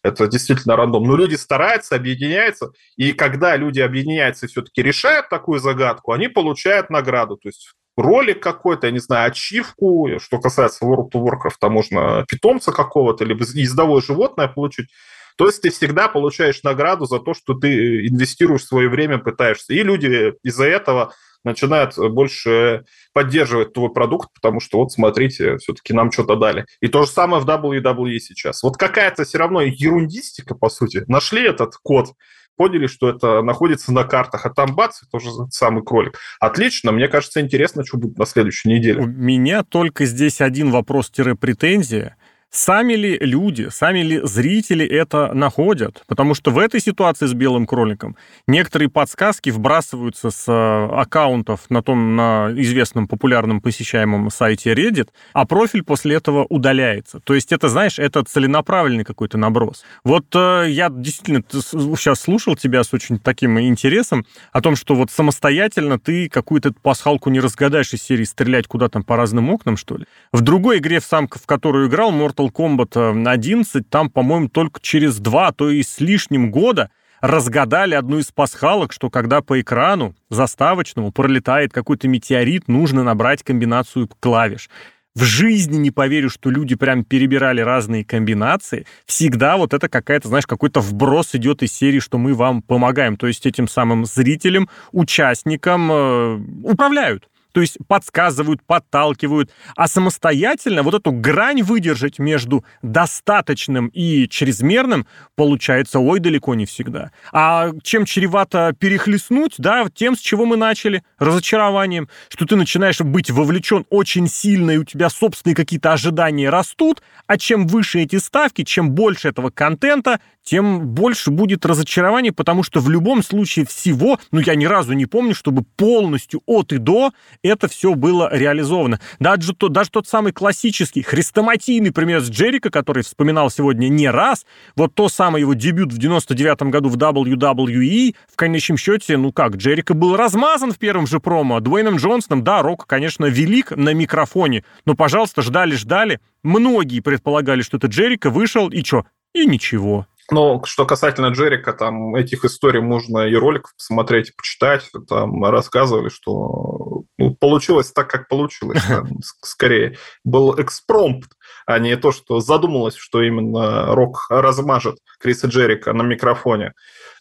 Это 0.05 0.29
действительно 0.29 0.77
рандом. 0.77 1.03
Но 1.03 1.17
люди 1.17 1.35
стараются, 1.35 1.97
объединяются, 1.97 2.71
и 2.97 3.13
когда 3.13 3.57
люди 3.57 3.81
объединяются 3.81 4.47
и 4.47 4.49
все-таки 4.49 4.83
решают 4.83 5.29
такую 5.29 5.59
загадку, 5.59 6.13
они 6.13 6.29
получают 6.29 6.91
награду. 6.91 7.37
То 7.37 7.49
есть 7.49 7.73
ролик 7.97 8.43
какой-то, 8.43 8.87
я 8.87 8.93
не 8.93 8.99
знаю, 8.99 9.31
ачивку. 9.31 10.09
Что 10.19 10.39
касается 10.39 10.85
World 10.85 11.11
of 11.13 11.23
Warcraft, 11.23 11.57
там 11.61 11.73
можно 11.73 12.25
питомца 12.29 12.73
какого-то, 12.73 13.25
либо 13.25 13.45
ездовое 13.45 14.01
животное 14.03 14.49
получить. 14.49 14.89
То 15.37 15.47
есть 15.47 15.63
ты 15.63 15.71
всегда 15.71 16.09
получаешь 16.09 16.63
награду 16.63 17.07
за 17.07 17.19
то, 17.19 17.35
что 17.35 17.55
ты 17.55 18.07
инвестируешь 18.07 18.65
свое 18.65 18.89
время, 18.89 19.19
пытаешься. 19.19 19.73
И 19.73 19.83
люди 19.83 20.35
из-за 20.43 20.67
этого 20.67 21.13
начинают 21.45 21.97
больше 21.97 22.85
поддерживать 23.13 23.73
твой 23.73 23.93
продукт, 23.93 24.31
потому 24.35 24.61
что 24.61 24.79
вот 24.79 24.93
смотрите, 24.93 25.57
все-таки 25.59 25.93
нам 25.93 26.13
что-то 26.13 26.37
дали. 26.37 26.67
И 26.81 26.89
то 26.89 27.03
же 27.03 27.09
самое 27.09 27.43
в 27.43 27.49
WWE 27.49 28.19
сейчас. 28.19 28.63
Вот 28.63 28.77
какая-то 28.77 29.25
все 29.25 29.39
равно 29.39 29.61
ерундистика, 29.63 30.55
по 30.55 30.69
сути. 30.69 31.03
Нашли 31.09 31.45
этот 31.45 31.75
код, 31.83 32.13
поняли, 32.57 32.87
что 32.87 33.09
это 33.09 33.43
находится 33.43 33.93
на 33.93 34.05
картах, 34.05 34.47
а 34.47 34.51
там 34.51 34.75
бац, 34.75 35.01
тоже 35.11 35.31
самый 35.51 35.83
кролик. 35.83 36.19
Отлично, 36.41 36.93
мне 36.93 37.09
кажется, 37.09 37.41
интересно, 37.41 37.85
что 37.85 37.99
будет 37.99 38.19
на 38.19 38.27
следующей 38.27 38.69
неделе. 38.69 39.03
У 39.03 39.07
меня 39.07 39.63
только 39.65 40.05
здесь 40.05 40.41
один 40.41 40.71
вопрос-претензия. 40.71 42.17
Сами 42.55 42.93
ли 42.93 43.17
люди, 43.19 43.69
сами 43.71 44.01
ли 44.01 44.21
зрители 44.25 44.85
это 44.87 45.33
находят? 45.33 46.03
Потому 46.07 46.35
что 46.35 46.51
в 46.51 46.59
этой 46.59 46.81
ситуации 46.81 47.25
с 47.25 47.33
белым 47.33 47.67
кроликом 47.67 48.15
некоторые 48.47 48.91
подсказки 48.91 49.49
вбрасываются 49.49 50.31
с 50.31 50.45
э, 50.47 50.95
аккаунтов 50.95 51.71
на 51.71 51.83
том 51.83 52.15
на 52.15 52.51
известном 52.55 53.09
популярном 53.09 53.63
посещаемом 53.63 54.31
сайте 54.31 54.75
Reddit, 54.75 55.09
а 55.33 55.47
профиль 55.47 55.83
после 55.83 56.17
этого 56.17 56.45
удаляется. 56.47 57.21
То 57.21 57.33
есть 57.33 57.53
это, 57.53 57.71
знаешь, 57.71 57.99
это 57.99 58.23
целенаправленный 58.23 59.05
какой-то 59.05 59.39
наброс. 59.39 59.83
Вот 60.05 60.27
э, 60.35 60.67
я 60.69 60.91
действительно 60.91 61.43
сейчас 61.51 62.21
слушал 62.21 62.55
тебя 62.55 62.85
с 62.85 62.93
очень 62.93 63.19
таким 63.19 63.59
интересом 63.61 64.27
о 64.53 64.61
том, 64.61 64.77
что 64.77 64.95
вот 64.95 65.11
самостоятельно 65.11 65.99
ты 65.99 66.29
какую-то 66.29 66.75
пасхалку 66.83 67.31
не 67.31 67.41
разгадаешь 67.41 67.95
из 67.95 68.03
серии 68.03 68.25
стрелять 68.25 68.67
куда 68.67 68.91
там 68.91 69.05
по 69.05 69.17
разным 69.17 69.49
окнам, 69.49 69.79
что 69.79 69.97
ли. 69.97 70.05
В 70.33 70.43
другой 70.43 70.81
игре, 70.81 71.01
в, 71.01 71.05
сам, 71.07 71.29
в 71.29 71.47
которую 71.47 71.89
играл, 71.89 72.13
Mortal 72.13 72.42
Mortal 72.43 72.51
Kombat 72.51 73.29
11, 73.29 73.77
э, 73.77 73.85
там, 73.89 74.11
по-моему, 74.11 74.49
только 74.49 74.81
через 74.81 75.19
два, 75.19 75.53
то 75.53 75.71
и 75.71 75.83
с 75.83 76.01
лишним 76.01 76.51
года 76.51 76.91
разгадали 77.21 77.95
одну 77.95 78.19
из 78.19 78.33
пасхалок, 78.33 78.93
что 78.93 79.09
когда 79.09 79.43
по 79.43 79.61
экрану 79.61 80.15
заставочному 80.29 81.13
пролетает 81.13 81.73
какой-то 81.73 82.09
метеорит, 82.09 82.67
нужно 82.69 83.05
набрать 83.05 83.43
комбинацию 83.43 84.09
клавиш. 84.21 84.69
В 85.15 85.25
жизни 85.25 85.77
не 85.77 85.91
поверю, 85.91 86.31
что 86.31 86.49
люди 86.49 86.75
прям 86.75 87.05
перебирали 87.05 87.61
разные 87.61 88.03
комбинации. 88.03 88.87
Всегда 89.05 89.59
вот 89.59 89.75
это 89.75 89.91
какая-то, 89.91 90.29
знаешь, 90.29 90.47
какой-то 90.47 90.81
вброс 90.81 91.35
идет 91.35 91.63
из 91.63 91.73
серии, 91.73 92.01
что 92.01 92.17
мы 92.17 92.33
вам 92.33 92.63
помогаем. 92.63 93.19
То 93.19 93.27
есть 93.27 93.45
этим 93.45 93.69
самым 93.69 94.07
зрителям, 94.07 94.71
участникам 94.91 95.93
э, 95.93 96.41
управляют 96.65 97.29
то 97.53 97.61
есть 97.61 97.79
подсказывают, 97.87 98.63
подталкивают, 98.67 99.51
а 99.77 99.89
самостоятельно 99.89 100.83
вот 100.83 100.95
эту 100.95 101.13
грань 101.13 101.63
выдержать 101.63 102.19
между 102.19 102.65
достаточным 102.83 103.89
и 103.89 104.29
чрезмерным 104.29 105.07
получается, 105.37 106.01
ой, 106.01 106.21
далеко 106.21 106.55
не 106.55 106.67
всегда. 106.67 107.13
А 107.33 107.71
чем 107.83 108.05
чревато 108.05 108.75
перехлестнуть, 108.79 109.55
да, 109.59 109.87
тем, 109.95 110.17
с 110.17 110.21
чего 110.21 110.47
мы 110.47 110.57
начали, 110.57 111.03
разочарованием, 111.19 112.09
что 112.29 112.47
ты 112.47 112.57
начинаешь 112.57 113.01
быть 113.01 113.31
вовлечен 113.31 113.85
очень 113.91 114.29
сильно, 114.29 114.73
и 114.73 114.79
у 114.79 114.85
тебя 114.85 115.11
собственные 115.11 115.55
какие-то 115.55 115.93
ожидания 115.93 116.51
растут, 116.51 117.03
а 117.27 117.39
чем 117.39 117.67
выше 117.67 118.01
эти 118.01 118.17
ставки, 118.17 118.65
чем 118.65 118.91
больше 118.91 119.29
этого 119.29 119.51
контента, 119.51 120.21
тем 120.43 120.89
больше 120.89 121.31
будет 121.31 121.65
разочарование, 121.65 122.33
потому 122.33 122.63
что 122.63 122.81
в 122.81 122.91
любом 122.91 123.23
случае 123.23 123.65
всего, 123.65 124.19
ну, 124.33 124.41
я 124.41 124.55
ни 124.55 124.65
разу 124.65 124.93
не 124.93 125.07
помню, 125.07 125.35
чтобы 125.35 125.63
полностью 125.77 126.43
от 126.47 126.73
и 126.73 126.79
до 126.79 127.13
это 127.49 127.69
все 127.69 127.95
было 127.95 128.29
реализовано. 128.33 129.01
Даже, 129.19 129.55
то, 129.55 129.69
даже 129.69 129.91
тот 129.91 130.07
самый 130.07 130.33
классический, 130.33 131.03
хрестоматийный 131.03 131.93
пример 131.93 132.21
с 132.21 132.31
Джерика, 132.31 132.71
который 132.71 133.03
вспоминал 133.03 133.51
сегодня 133.51 133.89
не 133.89 134.09
раз, 134.09 134.47
вот 134.77 134.95
то 134.95 135.09
самое 135.09 135.43
его 135.43 135.55
дебют 135.55 135.93
в 135.93 135.99
99 135.99 136.63
году 136.65 136.89
в 136.89 136.97
WWE, 136.97 138.15
в 138.31 138.37
конечном 138.37 138.77
счете, 138.77 139.17
ну 139.17 139.33
как, 139.33 139.57
Джерика 139.57 139.95
был 139.95 140.17
размазан 140.17 140.73
в 140.73 140.79
первом 140.79 141.07
же 141.07 141.21
промо, 141.21 141.61
Дуэйном 141.61 141.97
Джонсоном, 141.97 142.45
да, 142.45 142.63
Рок, 142.63 142.87
конечно, 142.87 143.27
велик 143.27 143.71
на 143.73 143.93
микрофоне, 143.95 144.65
но, 144.85 144.95
пожалуйста, 144.95 145.43
ждали-ждали, 145.43 146.21
многие 146.43 147.01
предполагали, 147.01 147.63
что 147.63 147.77
это 147.77 147.89
Джерика, 147.89 148.31
вышел, 148.31 148.69
и 148.69 148.83
что? 148.85 149.05
И 149.35 149.47
ничего. 149.47 150.07
Но 150.31 150.63
что 150.65 150.87
касательно 150.87 151.27
Джерика, 151.27 151.73
там 151.73 152.15
этих 152.15 152.45
историй 152.45 152.81
можно 152.81 153.27
и 153.27 153.35
роликов 153.35 153.75
посмотреть, 153.77 154.35
почитать. 154.37 154.91
Там 155.09 155.45
рассказывали, 155.45 156.09
что 156.09 156.92
ну, 157.23 157.35
получилось 157.35 157.93
так, 157.93 158.11
как 158.11 158.29
получилось. 158.29 158.83
Там, 158.87 159.09
скорее, 159.43 159.97
был 160.25 160.61
экспромпт, 160.61 161.31
а 161.67 161.79
не 161.79 161.97
то, 161.97 162.13
что 162.13 162.41
задумалось, 162.41 162.97
что 162.97 163.23
именно 163.23 163.95
Рок 163.95 164.27
размажет 164.29 164.99
Криса 165.19 165.47
Джерика 165.47 165.93
на 165.93 166.03
микрофоне. 166.03 166.73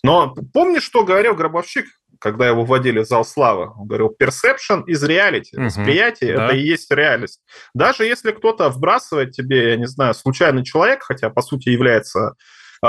Но 0.04 0.34
помнишь, 0.54 0.84
что 0.84 1.04
говорил 1.04 1.36
Гробовщик, 1.36 1.86
когда 2.20 2.48
его 2.48 2.64
вводили 2.64 3.00
в 3.00 3.06
зал 3.08 3.26
славы? 3.26 3.72
Он 3.78 3.88
говорил, 3.88 4.16
perception 4.20 4.84
is 4.88 5.08
reality. 5.08 5.54
Угу, 5.54 5.66
Восприятие 5.66 6.36
да.– 6.36 6.46
это 6.48 6.56
и 6.56 6.62
есть 6.62 6.92
реальность. 6.92 7.42
Даже 7.74 8.06
если 8.06 8.32
кто-то 8.32 8.70
вбрасывает 8.70 9.32
тебе, 9.32 9.72
я 9.72 9.78
не 9.78 9.88
знаю, 9.88 10.14
случайный 10.14 10.64
человек, 10.64 11.04
хотя, 11.04 11.30
по 11.30 11.42
сути, 11.42 11.70
является 11.70 12.34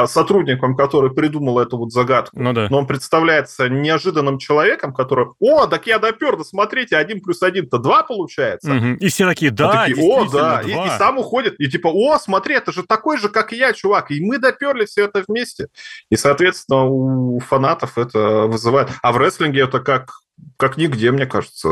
сотрудником, 0.07 0.75
который 0.77 1.13
придумал 1.13 1.59
эту 1.59 1.77
вот 1.77 1.93
загадку. 1.93 2.41
Ну, 2.41 2.53
да. 2.53 2.69
Но 2.71 2.79
он 2.79 2.87
представляется 2.87 3.69
неожиданным 3.69 4.39
человеком, 4.39 4.95
который, 4.95 5.27
о, 5.39 5.67
так 5.67 5.87
я 5.87 5.99
допер, 5.99 6.37
да 6.37 6.45
смотрите, 6.45 6.97
один 6.97 7.21
плюс 7.21 7.43
один-то 7.43 7.79
два 7.79 8.03
получается. 8.03 8.73
Угу. 8.73 8.87
И 9.01 9.09
все 9.09 9.29
такие, 9.29 9.51
да, 9.51 9.87
такие, 9.87 10.03
О, 10.03 10.29
да, 10.31 10.63
и, 10.63 10.71
и 10.71 10.99
сам 10.99 11.19
уходит, 11.19 11.57
и 11.59 11.69
типа, 11.69 11.89
о, 11.89 12.19
смотри, 12.19 12.55
это 12.55 12.73
же 12.73 12.83
такой 12.85 13.19
же, 13.19 13.29
как 13.29 13.53
и 13.53 13.57
я, 13.57 13.73
чувак, 13.73 14.11
и 14.11 14.25
мы 14.25 14.39
доперли 14.39 14.87
все 14.87 15.05
это 15.05 15.25
вместе. 15.29 15.69
И, 16.11 16.17
соответственно, 16.17 16.85
у 16.85 17.39
фанатов 17.41 17.99
это 17.99 18.47
вызывает. 18.47 18.89
А 19.03 19.13
в 19.13 19.19
рестлинге 19.19 19.63
это 19.63 19.81
как 19.81 20.22
как 20.57 20.77
нигде, 20.77 21.11
мне 21.11 21.27
кажется, 21.27 21.69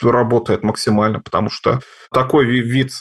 работает 0.00 0.62
максимально, 0.62 1.20
потому 1.20 1.48
что 1.50 1.80
такой 2.12 2.46
вид 2.46 2.92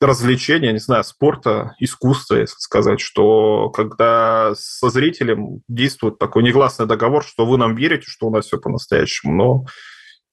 развлечения, 0.00 0.72
не 0.72 0.78
знаю, 0.78 1.04
спорта, 1.04 1.74
искусства, 1.78 2.36
если 2.36 2.58
сказать, 2.58 3.00
что 3.00 3.70
когда 3.70 4.52
со 4.54 4.90
зрителем 4.90 5.60
действует 5.68 6.18
такой 6.18 6.42
негласный 6.42 6.86
договор, 6.86 7.24
что 7.24 7.46
вы 7.46 7.58
нам 7.58 7.76
верите, 7.76 8.04
что 8.06 8.26
у 8.26 8.30
нас 8.30 8.46
все 8.46 8.58
по-настоящему, 8.58 9.34
но 9.34 9.64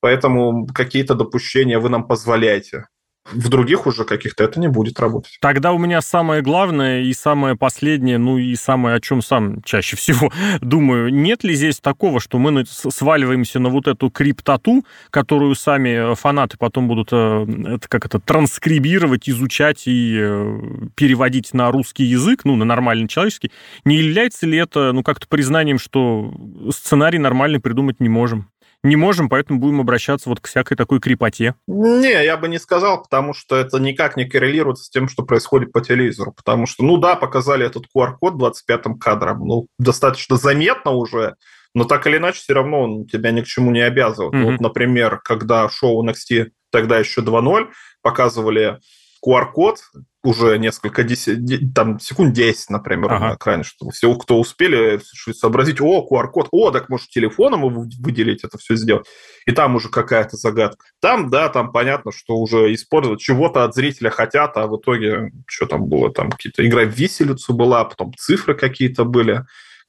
поэтому 0.01 0.67
какие-то 0.67 1.15
допущения 1.15 1.79
вы 1.79 1.89
нам 1.89 2.07
позволяете 2.07 2.85
в 3.31 3.49
других 3.49 3.87
уже 3.87 4.05
каких-то 4.05 4.43
это 4.43 4.59
не 4.59 4.67
будет 4.67 4.99
работать. 4.99 5.37
Тогда 5.41 5.73
у 5.73 5.77
меня 5.77 6.01
самое 6.01 6.41
главное 6.41 7.01
и 7.01 7.13
самое 7.13 7.55
последнее, 7.55 8.17
ну 8.17 8.37
и 8.37 8.55
самое, 8.55 8.95
о 8.95 9.01
чем 9.01 9.21
сам 9.21 9.61
чаще 9.63 9.95
всего 9.97 10.31
думаю, 10.61 11.13
нет 11.13 11.43
ли 11.43 11.55
здесь 11.55 11.79
такого, 11.79 12.19
что 12.19 12.37
мы 12.37 12.65
сваливаемся 12.65 13.59
на 13.59 13.69
вот 13.69 13.87
эту 13.87 14.09
криптоту, 14.09 14.85
которую 15.09 15.55
сами 15.55 16.15
фанаты 16.15 16.57
потом 16.57 16.87
будут 16.87 17.09
э, 17.11 17.45
это 17.75 17.87
как 17.87 18.05
это 18.05 18.19
транскрибировать, 18.19 19.29
изучать 19.29 19.83
и 19.87 20.17
э, 20.19 20.59
переводить 20.95 21.53
на 21.53 21.71
русский 21.71 22.03
язык, 22.03 22.41
ну, 22.45 22.55
на 22.55 22.65
нормальный 22.65 23.07
человеческий, 23.07 23.51
не 23.83 23.97
является 23.97 24.45
ли 24.45 24.57
это, 24.57 24.91
ну, 24.93 25.03
как-то 25.03 25.27
признанием, 25.27 25.79
что 25.79 26.33
сценарий 26.71 27.19
нормальный 27.19 27.59
придумать 27.59 27.99
не 27.99 28.09
можем? 28.09 28.49
Не 28.83 28.95
можем, 28.95 29.29
поэтому 29.29 29.59
будем 29.59 29.81
обращаться 29.81 30.29
вот 30.29 30.39
к 30.39 30.47
всякой 30.47 30.75
такой 30.75 30.99
крепоте. 30.99 31.55
Не, 31.67 32.23
я 32.23 32.37
бы 32.37 32.47
не 32.47 32.59
сказал, 32.59 33.01
потому 33.01 33.33
что 33.33 33.55
это 33.55 33.79
никак 33.79 34.17
не 34.17 34.25
коррелирует 34.25 34.77
с 34.77 34.89
тем, 34.89 35.09
что 35.09 35.23
происходит 35.23 35.71
по 35.71 35.81
телевизору. 35.81 36.33
Потому 36.33 36.65
что, 36.65 36.83
ну 36.83 36.97
да, 36.97 37.15
показали 37.15 37.65
этот 37.65 37.85
QR-код 37.95 38.35
25-м 38.35 38.99
кадром, 38.99 39.45
ну, 39.45 39.67
достаточно 39.79 40.37
заметно 40.37 40.91
уже, 40.91 41.35
но 41.73 41.83
так 41.83 42.07
или 42.07 42.17
иначе, 42.17 42.39
все 42.39 42.53
равно 42.53 42.81
он 42.81 43.05
тебя 43.05 43.31
ни 43.31 43.41
к 43.41 43.45
чему 43.45 43.71
не 43.71 43.81
обязывает. 43.81 44.33
Mm-hmm. 44.33 44.51
Вот, 44.51 44.61
например, 44.61 45.19
когда 45.23 45.67
шоу 45.69 46.07
NXT 46.07 46.51
тогда 46.71 46.97
еще 46.99 47.21
2.0 47.21 47.67
показывали 48.01 48.79
QR-код, 49.25 49.79
уже 50.25 50.57
несколько 50.57 51.03
десять, 51.03 51.73
там, 51.73 51.99
секунд 51.99 52.33
10, 52.33 52.69
например, 52.71 53.13
ага. 53.13 53.29
на 53.29 53.35
экране, 53.35 53.63
что 53.63 53.89
все, 53.91 54.13
кто 54.15 54.39
успели 54.39 54.99
сообразить, 55.33 55.79
о, 55.79 56.05
QR-код, 56.09 56.49
о, 56.51 56.71
так 56.71 56.89
может 56.89 57.09
телефоном 57.09 57.61
выделить 57.61 58.43
это 58.43 58.57
все 58.57 58.75
сделать. 58.75 59.05
И 59.45 59.51
там 59.51 59.75
уже 59.75 59.89
какая-то 59.89 60.35
загадка. 60.35 60.85
Там, 60.99 61.29
да, 61.29 61.49
там 61.49 61.71
понятно, 61.71 62.11
что 62.11 62.35
уже 62.35 62.73
использовать 62.73 63.19
чего-то 63.19 63.63
от 63.63 63.75
зрителя 63.75 64.09
хотят, 64.09 64.57
а 64.57 64.67
в 64.67 64.77
итоге 64.77 65.31
что 65.47 65.67
там 65.67 65.85
было, 65.85 66.11
там 66.11 66.31
какие-то 66.31 66.65
игра 66.65 66.83
в 66.83 66.89
виселицу 66.89 67.53
была, 67.53 67.85
потом 67.85 68.13
цифры 68.17 68.55
какие-то 68.55 69.05
были 69.05 69.45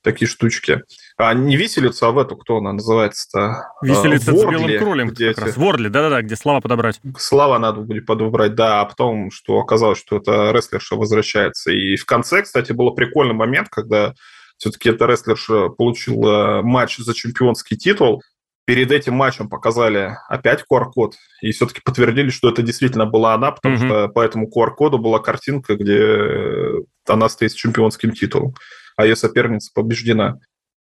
такие 0.07 0.29
штучки. 0.29 0.83
А 1.17 1.35
не 1.35 1.57
виселица, 1.57 2.07
а 2.07 2.11
в 2.13 2.19
эту, 2.19 2.37
кто 2.37 2.59
она 2.59 2.73
называется-то? 2.73 3.73
Виселица 3.83 4.33
Вордли, 4.33 4.57
с 4.57 4.61
белым 4.61 4.79
кролем 4.79 5.09
где 5.09 5.29
как 5.35 5.39
эти... 5.39 5.47
раз. 5.49 5.57
Вордли, 5.57 5.89
да-да-да, 5.89 6.23
где 6.23 6.37
слова 6.37 6.61
подобрать. 6.61 7.01
Слова 7.19 7.59
надо 7.59 7.81
будет 7.81 8.07
подобрать, 8.07 8.55
да, 8.55 8.81
а 8.81 8.85
потом, 8.85 9.33
что 9.33 9.59
оказалось, 9.59 9.99
что 9.99 10.19
это 10.19 10.53
рестлерша 10.53 10.95
возвращается. 10.95 11.73
И 11.73 11.97
в 11.97 12.07
конце, 12.07 12.43
кстати, 12.43 12.71
был 12.71 12.95
прикольный 12.95 13.35
момент, 13.35 13.69
когда 13.69 14.15
все-таки 14.59 14.91
эта 14.91 15.07
рестлерша 15.07 15.71
получила 15.71 16.61
матч 16.63 16.99
за 16.99 17.13
чемпионский 17.13 17.77
титул, 17.77 18.23
перед 18.65 18.93
этим 18.93 19.15
матчем 19.15 19.49
показали 19.49 20.17
опять 20.29 20.65
QR-код, 20.71 21.15
и 21.43 21.51
все-таки 21.51 21.81
подтвердили, 21.85 22.31
что 22.31 22.49
это 22.49 22.63
действительно 22.63 23.07
была 23.07 23.35
она, 23.35 23.51
потому 23.51 23.75
mm-hmm. 23.75 23.89
что 23.89 24.09
по 24.09 24.21
этому 24.21 24.49
QR-коду 24.49 24.99
была 24.99 25.19
картинка, 25.19 25.75
где 25.75 26.85
она 27.09 27.29
стоит 27.29 27.51
с 27.51 27.55
чемпионским 27.55 28.13
титулом 28.13 28.55
а 28.97 29.05
ее 29.05 29.17
соперница 29.17 29.71
побеждена. 29.75 30.39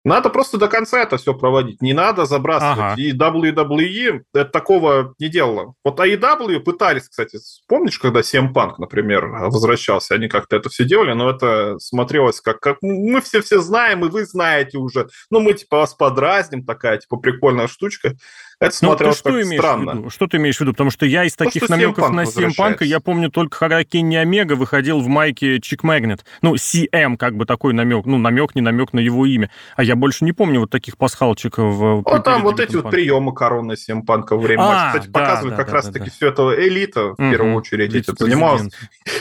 Надо 0.03 0.29
просто 0.29 0.57
до 0.57 0.67
конца 0.67 1.03
это 1.03 1.17
все 1.17 1.33
проводить. 1.35 1.81
Не 1.81 1.93
надо 1.93 2.25
забрасывать. 2.25 2.93
Ага. 2.93 2.95
И 3.01 3.13
WWE 3.13 4.21
это 4.33 4.49
такого 4.49 5.13
не 5.19 5.29
делала. 5.29 5.75
Вот 5.83 5.99
AEW 5.99 6.59
пытались, 6.61 7.07
кстати, 7.07 7.37
помнишь, 7.67 7.99
когда 7.99 8.21
CM 8.21 8.51
Punk, 8.51 8.75
например, 8.79 9.27
возвращался, 9.27 10.15
они 10.15 10.27
как-то 10.27 10.55
это 10.55 10.69
все 10.69 10.85
делали, 10.85 11.13
но 11.13 11.29
это 11.29 11.77
смотрелось 11.77 12.41
как, 12.41 12.59
как 12.59 12.77
мы 12.81 13.21
все-все 13.21 13.61
знаем, 13.61 14.03
и 14.03 14.09
вы 14.09 14.25
знаете 14.25 14.79
уже. 14.79 15.07
Ну, 15.29 15.39
мы 15.39 15.53
типа 15.53 15.77
вас 15.77 15.93
подразним, 15.93 16.65
такая 16.65 16.97
типа 16.97 17.17
прикольная 17.17 17.67
штучка. 17.67 18.15
Это 18.61 18.75
ну, 18.83 18.89
смотрелось 18.89 19.23
ну, 19.25 19.31
что 19.31 19.41
имеешь 19.41 19.59
странно. 19.59 19.91
В 19.91 19.97
виду? 19.97 20.09
Что 20.11 20.27
ты 20.27 20.37
имеешь 20.37 20.57
в 20.57 20.61
виду? 20.61 20.73
Потому 20.73 20.91
что 20.91 21.07
я 21.07 21.23
из 21.23 21.35
таких 21.35 21.65
То, 21.65 21.71
намеков 21.71 22.11
на 22.11 22.21
Punk, 22.21 22.83
я 22.85 22.99
помню 22.99 23.31
только, 23.31 23.57
когда 23.57 23.83
Кенни 23.83 24.15
Омега 24.15 24.53
выходил 24.53 24.99
в 24.99 25.07
майке 25.07 25.59
Чик 25.59 25.81
Магнет. 25.81 26.23
Ну, 26.43 26.53
CM, 26.53 27.17
как 27.17 27.35
бы 27.35 27.47
такой 27.47 27.73
намек. 27.73 28.05
Ну, 28.05 28.19
намек, 28.19 28.53
не 28.53 28.61
намек 28.61 28.93
на 28.93 28.99
его 28.99 29.25
имя. 29.25 29.49
А 29.75 29.83
я 29.83 29.95
больше 29.95 30.25
не 30.25 30.31
помню 30.31 30.59
вот 30.59 30.69
таких 30.69 30.97
пасхалочек 30.97 31.57
в... 31.57 32.03
Вот 32.05 32.23
там 32.23 32.43
вот 32.43 32.59
эти 32.59 32.75
вот 32.75 32.91
приемы 32.91 33.33
короны 33.33 33.73
Punk 33.73 34.25
во 34.29 34.37
время 34.37 34.61
а, 34.61 34.67
матча. 34.67 34.87
Кстати, 34.89 35.11
да, 35.11 35.19
показывали 35.19 35.49
да, 35.49 35.57
как 35.57 35.67
да, 35.67 35.73
раз-таки 35.73 36.05
да. 36.05 36.11
все 36.11 36.27
это 36.27 36.67
элита, 36.67 37.13
в 37.13 37.17
первую 37.17 37.55
очередь, 37.55 37.95
этим 37.95 38.15
занималась. 38.15 38.71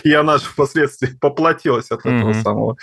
И 0.05 0.13
она 0.13 0.37
же 0.37 0.45
впоследствии 0.45 1.09
поплатилась 1.21 1.91
от 1.91 2.01
этого 2.01 2.35
самого 2.35 2.77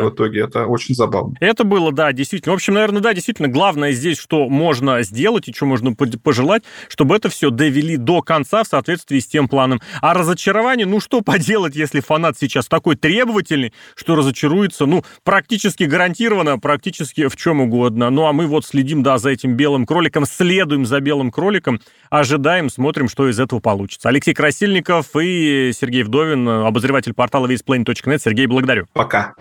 в 0.00 0.10
итоге. 0.10 0.40
Это 0.40 0.66
очень 0.66 0.96
забавно. 0.96 1.36
Это 1.38 1.62
было, 1.62 1.92
да, 1.92 2.12
действительно. 2.12 2.52
В 2.52 2.56
общем, 2.56 2.74
наверное, 2.74 3.00
да, 3.00 3.14
действительно, 3.14 3.46
главное 3.46 3.92
здесь, 3.92 4.18
что 4.18 4.48
можно 4.48 5.04
сделать 5.04 5.35
и 5.44 5.52
что 5.52 5.66
можно 5.66 5.94
пожелать, 5.94 6.62
чтобы 6.88 7.16
это 7.16 7.28
все 7.28 7.50
довели 7.50 7.96
до 7.96 8.22
конца 8.22 8.64
в 8.64 8.66
соответствии 8.66 9.18
с 9.18 9.26
тем 9.26 9.48
планом. 9.48 9.80
А 10.00 10.14
разочарование, 10.14 10.86
ну 10.86 11.00
что 11.00 11.20
поделать, 11.20 11.76
если 11.76 12.00
фанат 12.00 12.36
сейчас 12.38 12.66
такой 12.66 12.96
требовательный, 12.96 13.72
что 13.94 14.16
разочаруется, 14.16 14.86
ну, 14.86 15.04
практически 15.24 15.84
гарантированно, 15.84 16.58
практически 16.58 17.28
в 17.28 17.36
чем 17.36 17.60
угодно. 17.60 18.10
Ну, 18.10 18.26
а 18.26 18.32
мы 18.32 18.46
вот 18.46 18.64
следим, 18.64 19.02
да, 19.02 19.18
за 19.18 19.30
этим 19.30 19.54
белым 19.54 19.86
кроликом, 19.86 20.26
следуем 20.26 20.86
за 20.86 21.00
белым 21.00 21.30
кроликом, 21.30 21.80
ожидаем, 22.10 22.70
смотрим, 22.70 23.08
что 23.08 23.28
из 23.28 23.38
этого 23.38 23.60
получится. 23.60 24.08
Алексей 24.08 24.34
Красильников 24.34 25.06
и 25.16 25.70
Сергей 25.78 26.02
Вдовин, 26.02 26.48
обозреватель 26.48 27.14
портала 27.14 27.46
весьplain.net. 27.46 28.18
Сергей, 28.18 28.46
благодарю. 28.46 28.86
Пока. 28.92 29.34